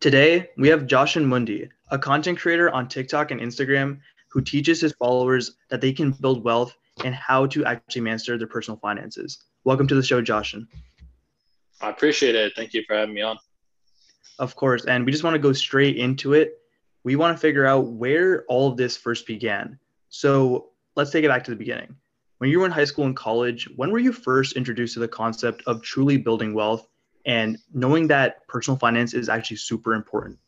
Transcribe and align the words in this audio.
Today, 0.00 0.50
we 0.56 0.68
have 0.68 0.86
Jashun 0.86 1.24
Mundi, 1.24 1.68
a 1.90 1.98
content 1.98 2.38
creator 2.38 2.70
on 2.70 2.86
TikTok 2.86 3.32
and 3.32 3.40
Instagram 3.40 3.98
who 4.30 4.40
teaches 4.40 4.80
his 4.80 4.92
followers 4.92 5.56
that 5.70 5.80
they 5.80 5.92
can 5.92 6.12
build 6.12 6.44
wealth 6.44 6.72
and 7.04 7.12
how 7.16 7.46
to 7.46 7.64
actually 7.64 8.02
master 8.02 8.38
their 8.38 8.46
personal 8.46 8.78
finances. 8.78 9.42
Welcome 9.64 9.88
to 9.88 9.96
the 9.96 10.02
show, 10.04 10.22
Jashun. 10.22 10.68
I 11.80 11.90
appreciate 11.90 12.36
it. 12.36 12.52
Thank 12.54 12.74
you 12.74 12.84
for 12.86 12.94
having 12.94 13.12
me 13.12 13.22
on. 13.22 13.38
Of 14.38 14.54
course. 14.54 14.84
And 14.84 15.04
we 15.04 15.10
just 15.10 15.24
want 15.24 15.34
to 15.34 15.40
go 15.40 15.52
straight 15.52 15.96
into 15.96 16.32
it. 16.32 16.58
We 17.02 17.16
want 17.16 17.36
to 17.36 17.40
figure 17.40 17.66
out 17.66 17.88
where 17.88 18.44
all 18.44 18.70
of 18.70 18.76
this 18.76 18.96
first 18.96 19.26
began. 19.26 19.80
So 20.10 20.68
let's 20.94 21.10
take 21.10 21.24
it 21.24 21.28
back 21.28 21.42
to 21.42 21.50
the 21.50 21.56
beginning. 21.56 21.96
When 22.38 22.50
you 22.50 22.60
were 22.60 22.66
in 22.66 22.72
high 22.72 22.84
school 22.84 23.06
and 23.06 23.16
college, 23.16 23.68
when 23.74 23.90
were 23.90 23.98
you 23.98 24.12
first 24.12 24.52
introduced 24.52 24.94
to 24.94 25.00
the 25.00 25.08
concept 25.08 25.64
of 25.66 25.82
truly 25.82 26.18
building 26.18 26.54
wealth 26.54 26.86
and 27.28 27.58
knowing 27.74 28.08
that 28.08 28.48
personal 28.48 28.78
finance 28.78 29.12
is 29.12 29.28
actually 29.28 29.58
super 29.58 29.94
important? 29.94 30.38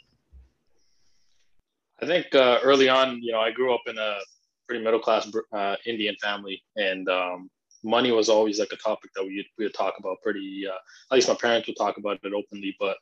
I 2.03 2.07
think 2.07 2.35
uh, 2.35 2.59
early 2.63 2.89
on, 2.89 3.23
you 3.23 3.33
know, 3.33 3.41
I 3.41 3.53
grew 3.53 3.75
up 3.75 3.83
in 3.87 3.99
a 3.99 4.19
pretty 4.67 4.83
middle 4.83 4.99
class 4.99 5.31
uh, 5.53 5.77
Indian 5.85 6.17
family, 6.23 6.63
and 6.77 7.07
um, 7.11 7.51
money 7.85 8.11
was 8.11 8.31
always 8.31 8.59
like 8.59 8.73
a 8.73 8.77
topic 8.77 9.11
that 9.15 9.23
we 9.23 9.47
we 9.59 9.67
would 9.67 9.75
talk 9.75 9.95
about 9.99 10.17
pretty. 10.23 10.65
Uh, 10.67 10.79
at 11.11 11.15
least 11.15 11.29
my 11.29 11.35
parents 11.35 11.69
would 11.69 11.77
talk 11.77 11.99
about 11.99 12.19
it 12.25 12.33
openly, 12.33 12.75
but 12.81 12.97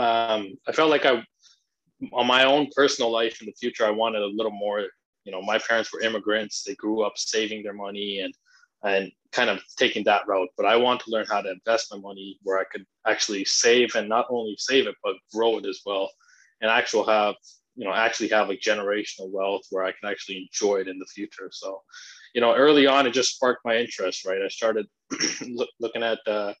um, 0.00 0.56
I 0.68 0.72
felt 0.72 0.88
like 0.88 1.04
I, 1.04 1.24
on 2.12 2.26
my 2.28 2.44
own 2.44 2.68
personal 2.76 3.10
life 3.10 3.40
in 3.40 3.46
the 3.46 3.54
future, 3.60 3.84
I 3.84 3.90
wanted 3.90 4.22
a 4.22 4.26
little 4.26 4.52
more. 4.52 4.86
You 5.24 5.32
know, 5.32 5.42
my 5.42 5.58
parents 5.58 5.92
were 5.92 6.02
immigrants; 6.02 6.62
they 6.62 6.76
grew 6.76 7.02
up 7.02 7.18
saving 7.18 7.64
their 7.64 7.74
money 7.74 8.20
and 8.20 8.32
and 8.86 9.10
kind 9.32 9.50
of 9.50 9.60
taking 9.76 10.04
that 10.04 10.26
route. 10.26 10.48
But 10.56 10.66
I 10.66 10.76
want 10.76 11.00
to 11.00 11.10
learn 11.10 11.26
how 11.28 11.42
to 11.42 11.50
invest 11.50 11.92
my 11.92 11.98
money 11.98 12.38
where 12.42 12.58
I 12.58 12.64
could 12.64 12.86
actually 13.06 13.44
save 13.44 13.94
and 13.94 14.08
not 14.08 14.26
only 14.30 14.56
save 14.58 14.86
it 14.86 14.94
but 15.02 15.16
grow 15.32 15.58
it 15.58 15.66
as 15.66 15.80
well, 15.84 16.10
and 16.60 16.70
actually 16.70 17.06
have 17.12 17.34
you 17.74 17.84
know 17.84 17.92
actually 17.92 18.28
have 18.28 18.48
like 18.48 18.60
generational 18.60 19.30
wealth 19.30 19.62
where 19.70 19.84
I 19.84 19.92
can 19.92 20.10
actually 20.10 20.48
enjoy 20.48 20.76
it 20.76 20.88
in 20.88 20.98
the 20.98 21.06
future. 21.06 21.50
So, 21.52 21.82
you 22.34 22.40
know, 22.40 22.54
early 22.54 22.86
on 22.86 23.06
it 23.06 23.12
just 23.12 23.34
sparked 23.34 23.64
my 23.64 23.76
interest. 23.76 24.24
Right, 24.24 24.42
I 24.42 24.48
started 24.48 24.86
look, 25.48 25.68
looking 25.80 26.02
at 26.02 26.20
the 26.24 26.54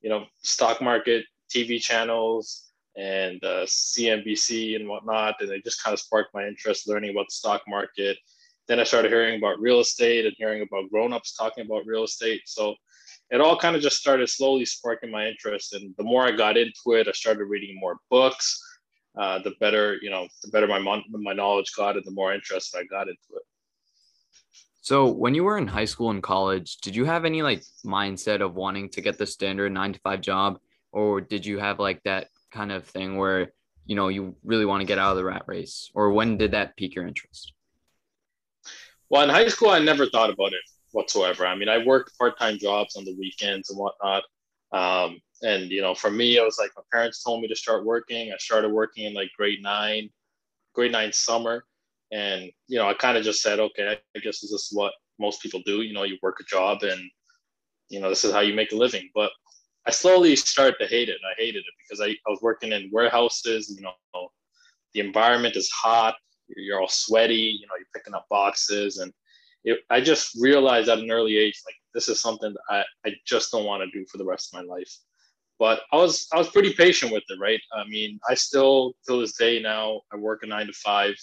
you 0.00 0.10
know 0.10 0.26
stock 0.42 0.82
market 0.82 1.24
TV 1.54 1.80
channels 1.80 2.64
and 2.96 3.42
uh, 3.44 3.64
CNBC 3.64 4.74
and 4.74 4.88
whatnot, 4.88 5.36
and 5.40 5.50
it 5.50 5.64
just 5.64 5.82
kind 5.82 5.94
of 5.94 6.00
sparked 6.00 6.34
my 6.34 6.46
interest 6.46 6.88
learning 6.88 7.10
about 7.10 7.26
the 7.28 7.34
stock 7.34 7.62
market 7.68 8.18
then 8.68 8.78
I 8.78 8.84
started 8.84 9.10
hearing 9.10 9.38
about 9.38 9.60
real 9.60 9.80
estate 9.80 10.26
and 10.26 10.34
hearing 10.36 10.62
about 10.62 10.90
grown-ups 10.90 11.34
talking 11.34 11.64
about 11.64 11.86
real 11.86 12.04
estate. 12.04 12.42
So 12.46 12.74
it 13.30 13.40
all 13.40 13.58
kind 13.58 13.74
of 13.74 13.82
just 13.82 13.96
started 13.96 14.28
slowly 14.28 14.64
sparking 14.64 15.10
my 15.10 15.26
interest. 15.26 15.72
And 15.72 15.94
the 15.96 16.04
more 16.04 16.24
I 16.24 16.32
got 16.32 16.56
into 16.56 16.92
it, 16.92 17.08
I 17.08 17.12
started 17.12 17.44
reading 17.44 17.78
more 17.80 17.96
books. 18.10 18.62
Uh, 19.18 19.40
the 19.42 19.54
better, 19.58 19.98
you 20.00 20.10
know, 20.10 20.28
the 20.44 20.50
better 20.50 20.66
my 20.66 20.78
my 21.10 21.32
knowledge 21.32 21.72
got, 21.76 21.96
and 21.96 22.04
the 22.04 22.12
more 22.12 22.32
interest 22.32 22.76
I 22.76 22.84
got 22.84 23.08
into 23.08 23.30
it. 23.36 23.42
So 24.80 25.06
when 25.10 25.34
you 25.34 25.44
were 25.44 25.58
in 25.58 25.66
high 25.66 25.86
school 25.86 26.10
and 26.10 26.22
college, 26.22 26.76
did 26.78 26.94
you 26.94 27.04
have 27.04 27.24
any 27.24 27.42
like 27.42 27.62
mindset 27.84 28.40
of 28.40 28.54
wanting 28.54 28.88
to 28.90 29.00
get 29.00 29.18
the 29.18 29.26
standard 29.26 29.72
nine 29.72 29.92
to 29.92 30.00
five 30.00 30.20
job, 30.20 30.60
or 30.92 31.20
did 31.20 31.44
you 31.44 31.58
have 31.58 31.80
like 31.80 32.02
that 32.04 32.28
kind 32.52 32.70
of 32.70 32.84
thing 32.84 33.16
where 33.16 33.52
you 33.86 33.96
know 33.96 34.08
you 34.08 34.36
really 34.44 34.64
want 34.64 34.82
to 34.82 34.86
get 34.86 34.98
out 34.98 35.10
of 35.10 35.16
the 35.16 35.24
rat 35.24 35.42
race, 35.46 35.90
or 35.94 36.12
when 36.12 36.36
did 36.36 36.52
that 36.52 36.76
pique 36.76 36.94
your 36.94 37.06
interest? 37.06 37.54
Well, 39.10 39.22
in 39.22 39.30
high 39.30 39.48
school, 39.48 39.70
I 39.70 39.78
never 39.78 40.06
thought 40.06 40.30
about 40.30 40.52
it 40.52 40.60
whatsoever. 40.92 41.46
I 41.46 41.54
mean, 41.54 41.68
I 41.68 41.84
worked 41.84 42.16
part 42.18 42.38
time 42.38 42.58
jobs 42.58 42.96
on 42.96 43.04
the 43.04 43.16
weekends 43.18 43.70
and 43.70 43.78
whatnot. 43.78 44.22
Um, 44.72 45.20
and, 45.42 45.70
you 45.70 45.80
know, 45.80 45.94
for 45.94 46.10
me, 46.10 46.36
it 46.36 46.44
was 46.44 46.58
like 46.58 46.70
my 46.76 46.82
parents 46.92 47.22
told 47.22 47.40
me 47.40 47.48
to 47.48 47.56
start 47.56 47.84
working. 47.84 48.32
I 48.32 48.36
started 48.38 48.70
working 48.70 49.04
in 49.04 49.14
like 49.14 49.30
grade 49.36 49.62
nine, 49.62 50.10
grade 50.74 50.92
nine 50.92 51.12
summer. 51.12 51.64
And, 52.12 52.50
you 52.66 52.78
know, 52.78 52.88
I 52.88 52.94
kind 52.94 53.16
of 53.16 53.24
just 53.24 53.42
said, 53.42 53.60
okay, 53.60 53.98
I 54.16 54.18
guess 54.18 54.40
this 54.40 54.50
is 54.50 54.68
what 54.72 54.92
most 55.18 55.42
people 55.42 55.60
do. 55.64 55.82
You 55.82 55.94
know, 55.94 56.04
you 56.04 56.18
work 56.22 56.38
a 56.40 56.44
job 56.44 56.82
and, 56.82 57.00
you 57.88 58.00
know, 58.00 58.08
this 58.08 58.24
is 58.24 58.32
how 58.32 58.40
you 58.40 58.54
make 58.54 58.72
a 58.72 58.76
living. 58.76 59.08
But 59.14 59.30
I 59.86 59.90
slowly 59.90 60.36
started 60.36 60.76
to 60.80 60.86
hate 60.86 61.08
it. 61.08 61.18
I 61.24 61.34
hated 61.40 61.60
it 61.60 61.74
because 61.82 62.00
I, 62.00 62.10
I 62.10 62.30
was 62.30 62.40
working 62.42 62.72
in 62.72 62.90
warehouses, 62.92 63.74
you 63.74 63.82
know, 63.82 63.92
the 64.94 65.00
environment 65.00 65.56
is 65.56 65.70
hot 65.70 66.14
you're 66.56 66.80
all 66.80 66.88
sweaty, 66.88 67.58
you 67.60 67.66
know, 67.66 67.74
you're 67.76 67.86
picking 67.94 68.14
up 68.14 68.26
boxes. 68.30 68.98
And 68.98 69.12
it, 69.64 69.80
I 69.90 70.00
just 70.00 70.36
realized 70.40 70.88
at 70.88 70.98
an 70.98 71.10
early 71.10 71.36
age, 71.36 71.60
like 71.66 71.74
this 71.94 72.08
is 72.08 72.20
something 72.20 72.52
that 72.52 72.84
I, 73.04 73.08
I 73.08 73.14
just 73.26 73.50
don't 73.50 73.64
want 73.64 73.82
to 73.82 73.98
do 73.98 74.06
for 74.10 74.18
the 74.18 74.24
rest 74.24 74.52
of 74.52 74.60
my 74.60 74.74
life. 74.74 74.90
But 75.58 75.80
I 75.92 75.96
was 75.96 76.28
I 76.32 76.38
was 76.38 76.48
pretty 76.48 76.72
patient 76.72 77.12
with 77.12 77.24
it, 77.28 77.38
right? 77.40 77.60
I 77.74 77.86
mean, 77.88 78.20
I 78.28 78.34
still 78.34 78.94
till 79.06 79.20
this 79.20 79.36
day 79.36 79.60
now 79.60 80.02
I 80.12 80.16
work 80.16 80.44
a 80.44 80.46
nine 80.46 80.68
to 80.68 80.72
five. 80.72 81.14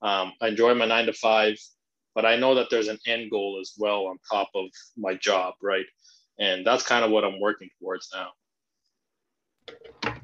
Um, 0.00 0.32
I 0.40 0.48
enjoy 0.48 0.74
my 0.74 0.86
nine 0.86 1.06
to 1.06 1.12
five, 1.12 1.56
but 2.14 2.24
I 2.24 2.36
know 2.36 2.54
that 2.54 2.68
there's 2.70 2.88
an 2.88 2.98
end 3.06 3.30
goal 3.30 3.58
as 3.60 3.74
well 3.76 4.06
on 4.06 4.16
top 4.30 4.48
of 4.54 4.66
my 4.96 5.14
job, 5.14 5.54
right? 5.62 5.84
And 6.38 6.66
that's 6.66 6.82
kind 6.82 7.04
of 7.04 7.10
what 7.10 7.24
I'm 7.24 7.40
working 7.40 7.68
towards 7.80 8.08
now. 8.14 8.30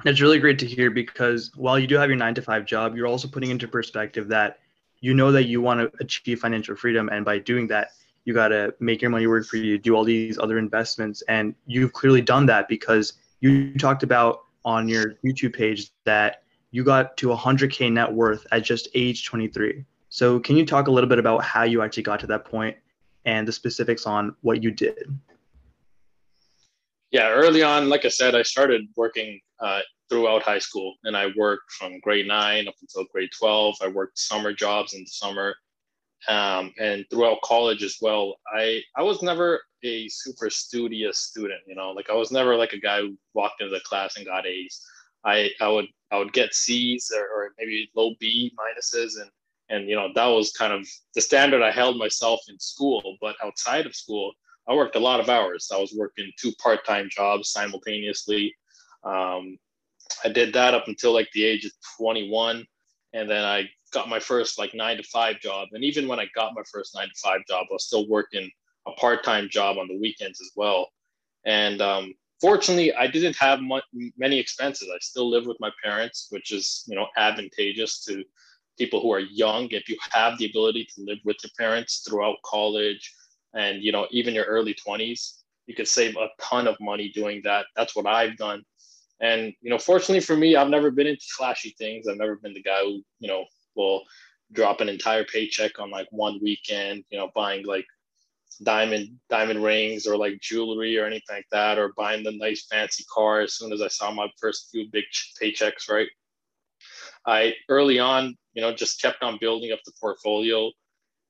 It's 0.04 0.20
really 0.20 0.38
great 0.38 0.58
to 0.58 0.66
hear 0.66 0.90
because 0.90 1.50
while 1.56 1.78
you 1.78 1.86
do 1.86 1.96
have 1.96 2.10
your 2.10 2.18
nine 2.18 2.34
to 2.34 2.42
five 2.42 2.66
job, 2.66 2.94
you're 2.94 3.06
also 3.06 3.26
putting 3.26 3.50
into 3.50 3.66
perspective 3.66 4.28
that 4.28 4.58
you 5.00 5.14
know 5.14 5.32
that 5.32 5.44
you 5.44 5.62
want 5.62 5.80
to 5.80 5.90
achieve 5.98 6.40
financial 6.40 6.76
freedom. 6.76 7.08
And 7.10 7.24
by 7.24 7.38
doing 7.38 7.66
that, 7.68 7.92
you 8.26 8.34
got 8.34 8.48
to 8.48 8.74
make 8.80 9.00
your 9.00 9.10
money 9.10 9.26
work 9.26 9.46
for 9.46 9.56
you, 9.56 9.78
do 9.78 9.94
all 9.94 10.04
these 10.04 10.38
other 10.38 10.58
investments. 10.58 11.22
And 11.22 11.54
you've 11.66 11.94
clearly 11.94 12.20
done 12.20 12.44
that 12.46 12.68
because 12.68 13.14
you 13.40 13.74
talked 13.78 14.02
about 14.02 14.44
on 14.66 14.88
your 14.88 15.14
YouTube 15.24 15.54
page 15.54 15.90
that 16.04 16.42
you 16.70 16.84
got 16.84 17.16
to 17.18 17.28
100K 17.28 17.90
net 17.90 18.12
worth 18.12 18.46
at 18.52 18.62
just 18.62 18.88
age 18.94 19.24
23. 19.24 19.84
So, 20.10 20.38
can 20.38 20.56
you 20.56 20.66
talk 20.66 20.86
a 20.86 20.90
little 20.90 21.08
bit 21.08 21.18
about 21.18 21.42
how 21.42 21.64
you 21.64 21.82
actually 21.82 22.02
got 22.02 22.20
to 22.20 22.26
that 22.28 22.44
point 22.44 22.76
and 23.24 23.48
the 23.48 23.52
specifics 23.52 24.06
on 24.06 24.36
what 24.42 24.62
you 24.62 24.70
did? 24.70 25.18
yeah, 27.14 27.30
early 27.30 27.62
on, 27.62 27.88
like 27.88 28.04
I 28.04 28.08
said, 28.08 28.34
I 28.34 28.42
started 28.42 28.88
working 28.96 29.40
uh, 29.60 29.82
throughout 30.08 30.42
high 30.42 30.58
school, 30.58 30.94
and 31.04 31.16
I 31.16 31.28
worked 31.36 31.72
from 31.72 32.00
grade 32.00 32.26
nine 32.26 32.68
up 32.68 32.74
until 32.80 33.04
grade 33.12 33.30
twelve. 33.38 33.76
I 33.82 33.88
worked 33.88 34.18
summer 34.18 34.52
jobs 34.52 34.94
in 34.94 35.00
the 35.00 35.06
summer, 35.06 35.54
um, 36.28 36.72
and 36.78 37.04
throughout 37.10 37.42
college 37.42 37.82
as 37.82 37.96
well. 38.00 38.36
I 38.54 38.82
I 38.96 39.02
was 39.02 39.22
never 39.22 39.62
a 39.84 40.08
super 40.08 40.50
studious 40.50 41.18
student, 41.18 41.60
you 41.66 41.74
know, 41.74 41.90
like 41.90 42.10
I 42.10 42.14
was 42.14 42.32
never 42.32 42.56
like 42.56 42.72
a 42.72 42.80
guy 42.80 43.00
who 43.00 43.16
walked 43.34 43.60
into 43.60 43.74
the 43.74 43.80
class 43.80 44.16
and 44.16 44.26
got 44.26 44.46
A's. 44.46 44.80
I 45.24 45.50
I 45.60 45.68
would 45.68 45.86
I 46.10 46.18
would 46.18 46.32
get 46.32 46.54
C's 46.54 47.10
or, 47.14 47.22
or 47.22 47.52
maybe 47.58 47.90
low 47.96 48.14
B 48.20 48.52
minuses, 48.58 49.20
and 49.20 49.30
and 49.68 49.88
you 49.88 49.96
know 49.96 50.08
that 50.14 50.26
was 50.26 50.52
kind 50.52 50.72
of 50.72 50.86
the 51.14 51.20
standard 51.20 51.62
I 51.62 51.70
held 51.70 51.98
myself 51.98 52.40
in 52.48 52.58
school. 52.58 53.16
But 53.20 53.36
outside 53.42 53.86
of 53.86 53.94
school, 53.94 54.32
I 54.68 54.74
worked 54.74 54.96
a 54.96 55.00
lot 55.00 55.20
of 55.20 55.28
hours. 55.28 55.70
I 55.72 55.78
was 55.78 55.94
working 55.94 56.30
two 56.38 56.52
part 56.62 56.86
time 56.86 57.08
jobs 57.10 57.50
simultaneously. 57.50 58.54
Um, 59.04 59.58
I 60.24 60.28
did 60.28 60.52
that 60.54 60.74
up 60.74 60.88
until 60.88 61.12
like 61.12 61.28
the 61.32 61.44
age 61.44 61.64
of 61.64 61.72
21. 61.98 62.64
And 63.12 63.30
then 63.30 63.44
I 63.44 63.68
got 63.92 64.08
my 64.08 64.20
first 64.20 64.58
like 64.58 64.74
nine 64.74 64.96
to 64.96 65.02
five 65.04 65.40
job. 65.40 65.68
And 65.72 65.84
even 65.84 66.08
when 66.08 66.20
I 66.20 66.28
got 66.34 66.54
my 66.54 66.62
first 66.70 66.94
nine 66.94 67.08
to 67.08 67.14
five 67.22 67.40
job, 67.48 67.66
I 67.70 67.72
was 67.72 67.86
still 67.86 68.08
working 68.08 68.50
a 68.86 68.92
part 68.92 69.24
time 69.24 69.48
job 69.48 69.78
on 69.78 69.88
the 69.88 69.98
weekends 69.98 70.40
as 70.40 70.50
well. 70.56 70.88
And 71.46 71.80
um, 71.80 72.14
fortunately, 72.40 72.92
I 72.94 73.06
didn't 73.06 73.36
have 73.36 73.60
much, 73.60 73.84
many 74.16 74.38
expenses. 74.38 74.88
I 74.92 74.98
still 75.00 75.30
live 75.30 75.46
with 75.46 75.58
my 75.60 75.70
parents, 75.82 76.26
which 76.30 76.52
is 76.52 76.84
you 76.86 76.96
know 76.96 77.06
advantageous 77.16 78.04
to 78.04 78.24
people 78.78 79.00
who 79.00 79.12
are 79.12 79.20
young. 79.20 79.68
If 79.70 79.88
you 79.88 79.96
have 80.10 80.38
the 80.38 80.46
ability 80.46 80.88
to 80.94 81.04
live 81.04 81.18
with 81.24 81.36
your 81.42 81.52
parents 81.56 82.04
throughout 82.06 82.36
college, 82.44 83.14
and 83.54 83.82
you 83.82 83.92
know 83.92 84.06
even 84.10 84.34
your 84.34 84.44
early 84.44 84.74
20s 84.74 85.40
you 85.66 85.74
could 85.74 85.88
save 85.88 86.16
a 86.16 86.28
ton 86.40 86.66
of 86.66 86.76
money 86.80 87.08
doing 87.08 87.40
that 87.44 87.66
that's 87.74 87.96
what 87.96 88.06
i've 88.06 88.36
done 88.36 88.62
and 89.20 89.52
you 89.60 89.70
know 89.70 89.78
fortunately 89.78 90.20
for 90.20 90.36
me 90.36 90.56
i've 90.56 90.68
never 90.68 90.90
been 90.90 91.06
into 91.06 91.24
flashy 91.36 91.74
things 91.78 92.06
i've 92.06 92.16
never 92.16 92.36
been 92.36 92.54
the 92.54 92.62
guy 92.62 92.80
who 92.82 93.02
you 93.20 93.28
know 93.28 93.44
will 93.76 94.02
drop 94.52 94.80
an 94.80 94.88
entire 94.88 95.24
paycheck 95.24 95.78
on 95.78 95.90
like 95.90 96.06
one 96.10 96.38
weekend 96.42 97.04
you 97.10 97.18
know 97.18 97.30
buying 97.34 97.64
like 97.64 97.86
diamond 98.62 99.08
diamond 99.28 99.62
rings 99.62 100.06
or 100.06 100.16
like 100.16 100.38
jewelry 100.40 100.96
or 100.96 101.06
anything 101.06 101.36
like 101.36 101.46
that 101.50 101.78
or 101.78 101.92
buying 101.96 102.22
the 102.22 102.32
nice 102.32 102.66
fancy 102.70 103.04
car 103.12 103.40
as 103.40 103.54
soon 103.54 103.72
as 103.72 103.82
i 103.82 103.88
saw 103.88 104.12
my 104.12 104.28
first 104.40 104.68
few 104.70 104.86
big 104.92 105.04
paychecks 105.40 105.90
right 105.90 106.08
i 107.26 107.52
early 107.68 107.98
on 107.98 108.36
you 108.52 108.62
know 108.62 108.72
just 108.72 109.02
kept 109.02 109.22
on 109.22 109.38
building 109.40 109.72
up 109.72 109.80
the 109.84 109.92
portfolio 110.00 110.70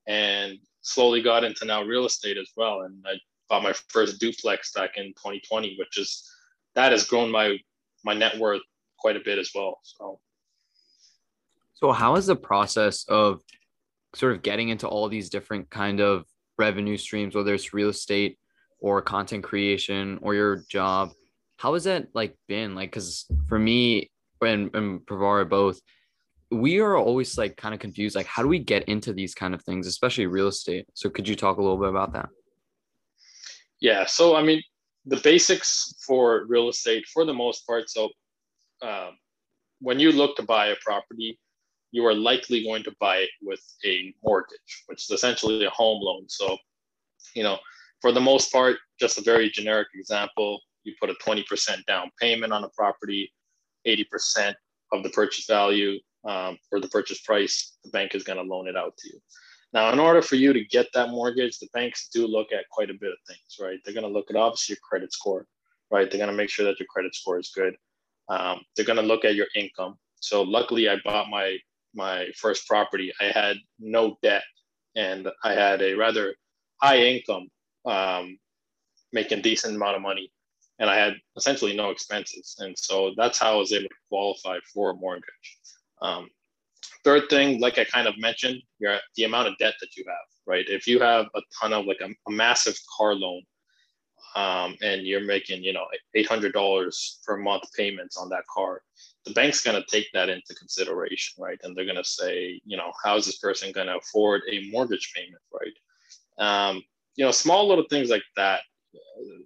and 0.06 0.58
slowly 0.84 1.22
got 1.22 1.44
into 1.44 1.64
now 1.64 1.82
real 1.82 2.06
estate 2.06 2.36
as 2.36 2.50
well. 2.56 2.82
And 2.82 3.02
I 3.06 3.14
bought 3.48 3.62
my 3.62 3.72
first 3.88 4.20
duplex 4.20 4.72
back 4.72 4.96
in 4.96 5.06
2020, 5.06 5.76
which 5.78 5.98
is 5.98 6.30
that 6.74 6.92
has 6.92 7.06
grown 7.06 7.30
my 7.30 7.58
my 8.04 8.14
net 8.14 8.38
worth 8.38 8.62
quite 8.98 9.16
a 9.16 9.20
bit 9.24 9.38
as 9.38 9.50
well. 9.54 9.78
So 9.82 10.20
so 11.74 11.92
how 11.92 12.16
is 12.16 12.26
the 12.26 12.36
process 12.36 13.04
of 13.08 13.42
sort 14.14 14.32
of 14.32 14.42
getting 14.42 14.68
into 14.68 14.88
all 14.88 15.08
these 15.08 15.28
different 15.28 15.68
kind 15.70 16.00
of 16.00 16.24
revenue 16.56 16.96
streams, 16.96 17.34
whether 17.34 17.52
it's 17.52 17.74
real 17.74 17.88
estate 17.88 18.38
or 18.78 19.02
content 19.02 19.44
creation 19.44 20.18
or 20.22 20.34
your 20.34 20.64
job? 20.70 21.10
How 21.56 21.74
has 21.74 21.84
that 21.84 22.08
like 22.14 22.36
been? 22.48 22.74
Like, 22.74 22.92
cause 22.92 23.26
for 23.48 23.58
me, 23.58 24.10
and, 24.40 24.74
and 24.74 25.00
Pravar 25.00 25.48
both, 25.48 25.80
we 26.50 26.78
are 26.78 26.96
always 26.96 27.36
like 27.36 27.56
kind 27.56 27.74
of 27.74 27.80
confused. 27.80 28.14
Like, 28.14 28.26
how 28.26 28.42
do 28.42 28.48
we 28.48 28.58
get 28.58 28.84
into 28.84 29.12
these 29.12 29.34
kind 29.34 29.54
of 29.54 29.62
things, 29.62 29.86
especially 29.86 30.26
real 30.26 30.48
estate? 30.48 30.86
So, 30.94 31.10
could 31.10 31.26
you 31.26 31.34
talk 31.34 31.58
a 31.58 31.62
little 31.62 31.78
bit 31.78 31.88
about 31.88 32.12
that? 32.12 32.28
Yeah. 33.80 34.06
So, 34.06 34.36
I 34.36 34.42
mean, 34.42 34.62
the 35.06 35.16
basics 35.18 35.94
for 36.06 36.44
real 36.46 36.68
estate, 36.68 37.04
for 37.12 37.24
the 37.24 37.34
most 37.34 37.66
part. 37.66 37.90
So, 37.90 38.10
uh, 38.82 39.10
when 39.80 40.00
you 40.00 40.12
look 40.12 40.36
to 40.36 40.42
buy 40.42 40.68
a 40.68 40.76
property, 40.84 41.38
you 41.92 42.04
are 42.06 42.14
likely 42.14 42.64
going 42.64 42.82
to 42.84 42.94
buy 42.98 43.18
it 43.18 43.30
with 43.42 43.62
a 43.84 44.14
mortgage, 44.24 44.84
which 44.86 45.04
is 45.04 45.10
essentially 45.10 45.64
a 45.64 45.70
home 45.70 46.02
loan. 46.02 46.24
So, 46.28 46.56
you 47.34 47.42
know, 47.42 47.58
for 48.00 48.12
the 48.12 48.20
most 48.20 48.52
part, 48.52 48.78
just 48.98 49.18
a 49.18 49.22
very 49.22 49.50
generic 49.50 49.88
example, 49.94 50.60
you 50.82 50.94
put 51.00 51.10
a 51.10 51.14
20% 51.14 51.84
down 51.86 52.10
payment 52.20 52.52
on 52.52 52.64
a 52.64 52.68
property, 52.70 53.32
80% 53.86 54.54
of 54.92 55.02
the 55.02 55.10
purchase 55.10 55.46
value 55.46 55.98
um, 56.24 56.58
or 56.72 56.80
the 56.80 56.88
purchase 56.88 57.20
price, 57.20 57.76
the 57.84 57.90
bank 57.90 58.14
is 58.14 58.24
going 58.24 58.38
to 58.38 58.54
loan 58.54 58.66
it 58.66 58.76
out 58.76 58.96
to 58.98 59.08
you. 59.08 59.20
Now, 59.74 59.92
in 59.92 59.98
order 59.98 60.22
for 60.22 60.36
you 60.36 60.52
to 60.52 60.64
get 60.64 60.86
that 60.94 61.10
mortgage, 61.10 61.58
the 61.58 61.68
banks 61.74 62.08
do 62.08 62.26
look 62.26 62.52
at 62.52 62.68
quite 62.70 62.90
a 62.90 62.94
bit 62.94 63.10
of 63.10 63.18
things, 63.26 63.58
right? 63.60 63.78
They're 63.84 63.94
going 63.94 64.06
to 64.06 64.12
look 64.12 64.30
at 64.30 64.36
obviously 64.36 64.74
your 64.74 64.80
credit 64.88 65.12
score, 65.12 65.46
right? 65.90 66.08
They're 66.10 66.18
going 66.18 66.30
to 66.30 66.36
make 66.36 66.48
sure 66.48 66.64
that 66.64 66.78
your 66.78 66.86
credit 66.86 67.14
score 67.14 67.38
is 67.38 67.50
good. 67.54 67.76
Um, 68.28 68.60
they're 68.76 68.86
going 68.86 69.00
to 69.00 69.02
look 69.02 69.24
at 69.24 69.34
your 69.34 69.48
income. 69.56 69.96
So 70.20 70.42
luckily, 70.42 70.88
I 70.88 70.96
bought 71.04 71.28
my 71.28 71.58
my 71.96 72.26
first 72.36 72.66
property. 72.66 73.12
I 73.20 73.24
had 73.24 73.56
no 73.78 74.16
debt, 74.22 74.44
and 74.96 75.28
I 75.44 75.52
had 75.52 75.82
a 75.82 75.94
rather 75.94 76.34
high 76.80 76.98
income, 76.98 77.48
um, 77.84 78.38
making 79.12 79.40
a 79.40 79.42
decent 79.42 79.76
amount 79.76 79.96
of 79.96 80.02
money 80.02 80.32
and 80.78 80.90
I 80.90 80.96
had 80.96 81.14
essentially 81.36 81.76
no 81.76 81.90
expenses. 81.90 82.56
And 82.58 82.76
so 82.78 83.12
that's 83.16 83.38
how 83.38 83.54
I 83.54 83.56
was 83.56 83.72
able 83.72 83.88
to 83.88 83.94
qualify 84.08 84.58
for 84.72 84.90
a 84.90 84.94
mortgage. 84.94 85.58
Um, 86.02 86.28
third 87.04 87.28
thing, 87.28 87.60
like 87.60 87.78
I 87.78 87.84
kind 87.84 88.06
of 88.06 88.18
mentioned, 88.18 88.62
your 88.78 88.98
the 89.16 89.24
amount 89.24 89.48
of 89.48 89.58
debt 89.58 89.74
that 89.80 89.96
you 89.96 90.04
have, 90.06 90.26
right? 90.46 90.64
If 90.68 90.86
you 90.86 91.00
have 91.00 91.26
a 91.34 91.40
ton 91.60 91.72
of 91.72 91.86
like 91.86 92.00
a, 92.00 92.08
a 92.28 92.32
massive 92.32 92.78
car 92.96 93.14
loan, 93.14 93.42
um, 94.36 94.76
and 94.82 95.06
you're 95.06 95.24
making 95.24 95.62
you 95.62 95.72
know 95.72 95.86
eight 96.14 96.28
hundred 96.28 96.52
dollars 96.52 97.20
per 97.26 97.36
month 97.36 97.64
payments 97.76 98.16
on 98.16 98.28
that 98.30 98.44
car, 98.52 98.82
the 99.24 99.32
bank's 99.32 99.62
going 99.62 99.80
to 99.80 99.88
take 99.88 100.06
that 100.12 100.28
into 100.28 100.54
consideration, 100.54 101.42
right? 101.42 101.58
And 101.62 101.76
they're 101.76 101.84
going 101.84 101.96
to 101.96 102.04
say, 102.04 102.60
you 102.64 102.76
know, 102.76 102.92
how 103.02 103.16
is 103.16 103.26
this 103.26 103.38
person 103.38 103.72
going 103.72 103.86
to 103.86 103.98
afford 103.98 104.42
a 104.50 104.68
mortgage 104.70 105.12
payment, 105.14 105.42
right? 105.52 106.68
Um, 106.68 106.82
you 107.16 107.24
know, 107.24 107.30
small 107.30 107.68
little 107.68 107.86
things 107.88 108.10
like 108.10 108.24
that 108.36 108.62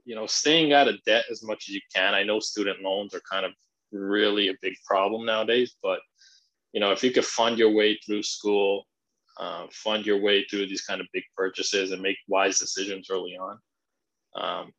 you 0.04 0.14
know, 0.14 0.26
staying 0.26 0.72
out 0.72 0.88
of 0.88 1.02
debt 1.04 1.24
as 1.30 1.42
much 1.42 1.68
as 1.68 1.74
you 1.74 1.80
can. 1.94 2.14
I 2.14 2.22
know 2.22 2.40
student 2.40 2.82
loans 2.82 3.14
are 3.14 3.22
kind 3.30 3.44
of 3.44 3.52
really 3.92 4.48
a 4.48 4.54
big 4.62 4.74
problem 4.86 5.24
nowadays, 5.24 5.74
but 5.82 6.00
you 6.72 6.80
know, 6.80 6.92
if 6.92 7.02
you 7.02 7.10
could 7.10 7.24
fund 7.24 7.58
your 7.58 7.72
way 7.72 7.98
through 8.04 8.22
school, 8.22 8.84
uh, 9.38 9.66
fund 9.72 10.04
your 10.04 10.20
way 10.20 10.44
through 10.44 10.66
these 10.66 10.82
kind 10.82 11.00
of 11.00 11.06
big 11.12 11.24
purchases 11.36 11.92
and 11.92 12.02
make 12.02 12.16
wise 12.28 12.58
decisions 12.58 13.08
early 13.10 13.36
on, 13.36 13.58
um, 14.36 14.72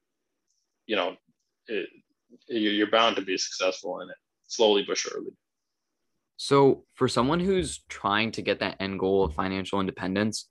you 0.85 0.95
know, 0.95 1.15
it, 1.67 1.87
you're 2.47 2.91
bound 2.91 3.15
to 3.15 3.21
be 3.21 3.37
successful 3.37 4.01
in 4.01 4.09
it 4.09 4.15
slowly 4.47 4.83
but 4.87 4.97
surely. 4.97 5.31
So, 6.37 6.85
for 6.95 7.07
someone 7.07 7.39
who's 7.39 7.83
trying 7.89 8.31
to 8.31 8.41
get 8.41 8.59
that 8.59 8.77
end 8.79 8.99
goal 8.99 9.25
of 9.25 9.33
financial 9.33 9.79
independence, 9.79 10.47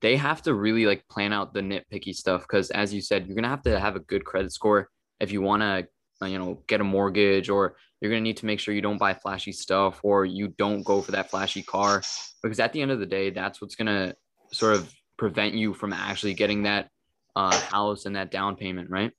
they 0.00 0.16
have 0.16 0.42
to 0.42 0.54
really 0.54 0.86
like 0.86 1.06
plan 1.08 1.32
out 1.32 1.52
the 1.52 1.60
nitpicky 1.60 2.14
stuff 2.14 2.42
because 2.42 2.70
as 2.70 2.92
you 2.92 3.00
said 3.00 3.26
you're 3.26 3.34
going 3.34 3.42
to 3.42 3.48
have 3.48 3.62
to 3.62 3.78
have 3.78 3.96
a 3.96 4.00
good 4.00 4.24
credit 4.24 4.52
score 4.52 4.88
if 5.20 5.30
you 5.30 5.42
want 5.42 5.62
to 5.62 5.86
you 6.28 6.38
know 6.38 6.62
get 6.66 6.80
a 6.80 6.84
mortgage 6.84 7.48
or 7.48 7.76
you're 8.00 8.10
going 8.10 8.22
to 8.22 8.28
need 8.28 8.38
to 8.38 8.46
make 8.46 8.60
sure 8.60 8.74
you 8.74 8.80
don't 8.80 8.98
buy 8.98 9.14
flashy 9.14 9.52
stuff 9.52 10.00
or 10.02 10.24
you 10.24 10.48
don't 10.48 10.82
go 10.82 11.02
for 11.02 11.12
that 11.12 11.30
flashy 11.30 11.62
car 11.62 12.02
because 12.42 12.60
at 12.60 12.72
the 12.72 12.80
end 12.80 12.90
of 12.90 12.98
the 12.98 13.06
day 13.06 13.30
that's 13.30 13.60
what's 13.60 13.74
going 13.74 13.86
to 13.86 14.16
sort 14.52 14.74
of 14.74 14.92
prevent 15.16 15.54
you 15.54 15.74
from 15.74 15.92
actually 15.92 16.34
getting 16.34 16.62
that 16.62 16.88
uh, 17.36 17.58
house 17.58 18.06
and 18.06 18.16
that 18.16 18.30
down 18.30 18.56
payment 18.56 18.90
right? 18.90 19.12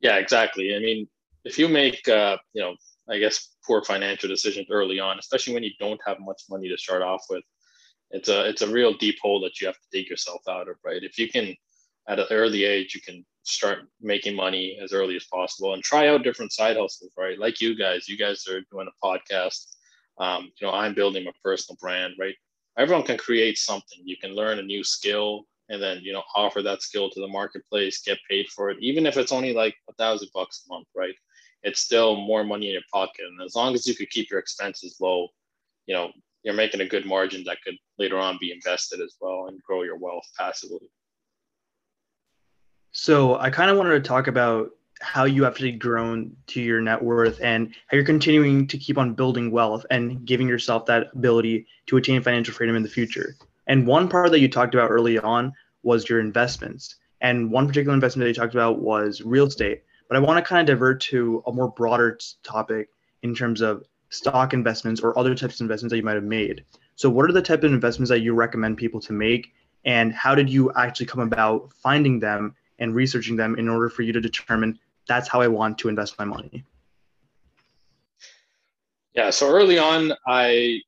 Yeah 0.00 0.16
exactly. 0.16 0.74
I 0.74 0.78
mean 0.78 1.08
if 1.46 1.58
you 1.58 1.68
make 1.68 2.06
uh, 2.08 2.36
you 2.52 2.60
know 2.60 2.74
i 3.08 3.18
guess 3.18 3.54
poor 3.64 3.82
financial 3.84 4.28
decisions 4.28 4.66
early 4.70 4.98
on 4.98 5.18
especially 5.18 5.54
when 5.54 5.62
you 5.62 5.70
don't 5.78 6.00
have 6.04 6.18
much 6.20 6.42
money 6.50 6.68
to 6.68 6.76
start 6.76 7.02
off 7.02 7.22
with 7.30 7.44
it's 8.10 8.28
a 8.28 8.48
it's 8.48 8.62
a 8.62 8.70
real 8.70 8.92
deep 8.94 9.16
hole 9.22 9.40
that 9.40 9.60
you 9.60 9.66
have 9.66 9.76
to 9.76 9.88
dig 9.92 10.08
yourself 10.08 10.40
out 10.48 10.68
of 10.68 10.76
right? 10.84 11.02
If 11.02 11.18
you 11.18 11.28
can 11.28 11.54
at 12.08 12.18
an 12.18 12.26
early 12.30 12.64
age 12.64 12.94
you 12.94 13.00
can 13.00 13.24
start 13.46 13.80
making 14.00 14.34
money 14.34 14.78
as 14.82 14.92
early 14.92 15.16
as 15.16 15.24
possible 15.24 15.74
and 15.74 15.82
try 15.82 16.08
out 16.08 16.24
different 16.24 16.52
side 16.52 16.76
hustles 16.76 17.12
right? 17.16 17.38
Like 17.38 17.60
you 17.60 17.76
guys 17.76 18.08
you 18.08 18.16
guys 18.16 18.46
are 18.48 18.60
doing 18.72 18.88
a 18.88 19.06
podcast. 19.06 19.66
Um, 20.18 20.50
you 20.58 20.66
know 20.66 20.72
i'm 20.72 20.94
building 20.94 21.24
my 21.24 21.32
personal 21.44 21.76
brand 21.80 22.14
right? 22.18 22.34
Everyone 22.78 23.04
can 23.04 23.18
create 23.18 23.58
something. 23.58 24.00
You 24.04 24.16
can 24.16 24.34
learn 24.34 24.58
a 24.58 24.62
new 24.62 24.82
skill 24.84 25.46
and 25.68 25.82
then 25.82 26.00
you 26.02 26.12
know 26.12 26.22
offer 26.34 26.62
that 26.62 26.82
skill 26.82 27.10
to 27.10 27.20
the 27.20 27.28
marketplace 27.28 28.02
get 28.02 28.18
paid 28.30 28.46
for 28.48 28.70
it 28.70 28.78
even 28.80 29.06
if 29.06 29.16
it's 29.16 29.32
only 29.32 29.52
like 29.52 29.74
a 29.90 29.92
thousand 29.94 30.28
bucks 30.34 30.64
a 30.66 30.72
month 30.72 30.88
right? 30.96 31.14
It's 31.62 31.80
still 31.80 32.16
more 32.16 32.44
money 32.44 32.68
in 32.68 32.74
your 32.74 32.82
pocket. 32.92 33.24
And 33.26 33.42
as 33.42 33.56
long 33.56 33.74
as 33.74 33.86
you 33.86 33.94
could 33.94 34.10
keep 34.10 34.30
your 34.30 34.40
expenses 34.40 34.96
low 35.00 35.28
you 35.86 35.94
know 35.94 36.10
you're 36.42 36.54
making 36.54 36.80
a 36.80 36.86
good 36.86 37.06
margin 37.06 37.42
that 37.44 37.58
could 37.64 37.76
later 37.98 38.18
on 38.18 38.38
be 38.40 38.52
invested 38.52 39.00
as 39.00 39.16
well 39.20 39.46
and 39.48 39.62
grow 39.62 39.82
your 39.82 39.98
wealth 39.98 40.24
passively. 40.38 40.88
So 42.98 43.36
I 43.36 43.50
kind 43.50 43.70
of 43.70 43.76
wanted 43.76 43.90
to 43.90 44.08
talk 44.08 44.26
about 44.26 44.70
how 45.02 45.26
you 45.26 45.44
actually 45.44 45.72
grown 45.72 46.34
to 46.46 46.62
your 46.62 46.80
net 46.80 47.02
worth 47.02 47.38
and 47.42 47.74
how 47.88 47.96
you're 47.96 48.06
continuing 48.06 48.66
to 48.68 48.78
keep 48.78 48.96
on 48.96 49.12
building 49.12 49.50
wealth 49.50 49.84
and 49.90 50.24
giving 50.24 50.48
yourself 50.48 50.86
that 50.86 51.08
ability 51.12 51.66
to 51.88 51.98
attain 51.98 52.22
financial 52.22 52.54
freedom 52.54 52.74
in 52.74 52.82
the 52.82 52.88
future. 52.88 53.36
And 53.66 53.86
one 53.86 54.08
part 54.08 54.30
that 54.30 54.40
you 54.40 54.48
talked 54.48 54.74
about 54.74 54.90
early 54.90 55.18
on 55.18 55.52
was 55.82 56.08
your 56.08 56.20
investments. 56.20 56.96
And 57.20 57.50
one 57.50 57.68
particular 57.68 57.92
investment 57.92 58.24
that 58.24 58.28
you 58.28 58.34
talked 58.34 58.54
about 58.54 58.80
was 58.80 59.20
real 59.20 59.44
estate. 59.44 59.82
But 60.08 60.16
I 60.16 60.20
want 60.20 60.42
to 60.42 60.48
kind 60.48 60.62
of 60.62 60.74
divert 60.74 61.02
to 61.02 61.42
a 61.46 61.52
more 61.52 61.68
broader 61.68 62.18
topic 62.44 62.88
in 63.22 63.34
terms 63.34 63.60
of 63.60 63.84
stock 64.08 64.54
investments 64.54 65.02
or 65.02 65.18
other 65.18 65.34
types 65.34 65.56
of 65.56 65.66
investments 65.66 65.90
that 65.90 65.98
you 65.98 66.02
might 66.02 66.14
have 66.14 66.24
made. 66.24 66.64
So, 66.94 67.10
what 67.10 67.28
are 67.28 67.34
the 67.34 67.42
type 67.42 67.62
of 67.62 67.72
investments 67.74 68.08
that 68.08 68.20
you 68.20 68.32
recommend 68.32 68.78
people 68.78 69.00
to 69.00 69.12
make, 69.12 69.52
and 69.84 70.14
how 70.14 70.34
did 70.34 70.48
you 70.48 70.72
actually 70.72 71.06
come 71.06 71.20
about 71.20 71.74
finding 71.74 72.20
them 72.20 72.54
and 72.78 72.94
researching 72.94 73.36
them 73.36 73.56
in 73.58 73.68
order 73.68 73.88
for 73.88 74.02
you 74.02 74.12
to 74.12 74.20
determine 74.20 74.78
that's 75.08 75.28
how 75.28 75.40
I 75.40 75.48
want 75.48 75.78
to 75.78 75.88
invest 75.88 76.18
my 76.18 76.24
money? 76.24 76.64
Yeah, 79.14 79.30
so 79.30 79.50
early 79.50 79.78
on, 79.78 80.12
I 80.26 80.80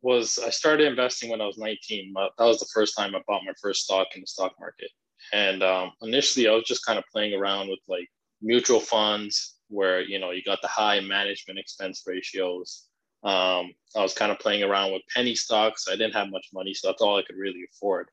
was 0.00 0.38
I 0.38 0.50
started 0.50 0.86
investing 0.86 1.30
when 1.30 1.40
I 1.40 1.46
was 1.46 1.58
19. 1.58 2.14
That 2.14 2.44
was 2.44 2.58
the 2.58 2.68
first 2.72 2.96
time 2.96 3.14
I 3.14 3.20
bought 3.26 3.42
my 3.44 3.52
first 3.60 3.82
stock 3.82 4.06
in 4.14 4.22
the 4.22 4.26
stock 4.26 4.52
market. 4.58 4.90
And 5.32 5.62
um, 5.62 5.92
initially, 6.02 6.48
I 6.48 6.52
was 6.52 6.64
just 6.64 6.86
kind 6.86 6.98
of 6.98 7.04
playing 7.12 7.34
around 7.34 7.68
with 7.68 7.80
like 7.88 8.08
mutual 8.40 8.80
funds, 8.80 9.56
where 9.68 10.00
you 10.00 10.18
know 10.18 10.30
you 10.30 10.42
got 10.42 10.62
the 10.62 10.68
high 10.68 11.00
management 11.00 11.58
expense 11.58 12.02
ratios. 12.06 12.86
Um, 13.24 13.74
I 13.96 14.02
was 14.02 14.14
kind 14.14 14.30
of 14.30 14.38
playing 14.38 14.62
around 14.62 14.92
with 14.92 15.02
penny 15.14 15.34
stocks. 15.34 15.86
I 15.88 15.92
didn't 15.96 16.14
have 16.14 16.30
much 16.30 16.46
money, 16.54 16.72
so 16.72 16.88
that's 16.88 17.02
all 17.02 17.18
I 17.18 17.22
could 17.22 17.36
really 17.36 17.64
afford. 17.74 18.08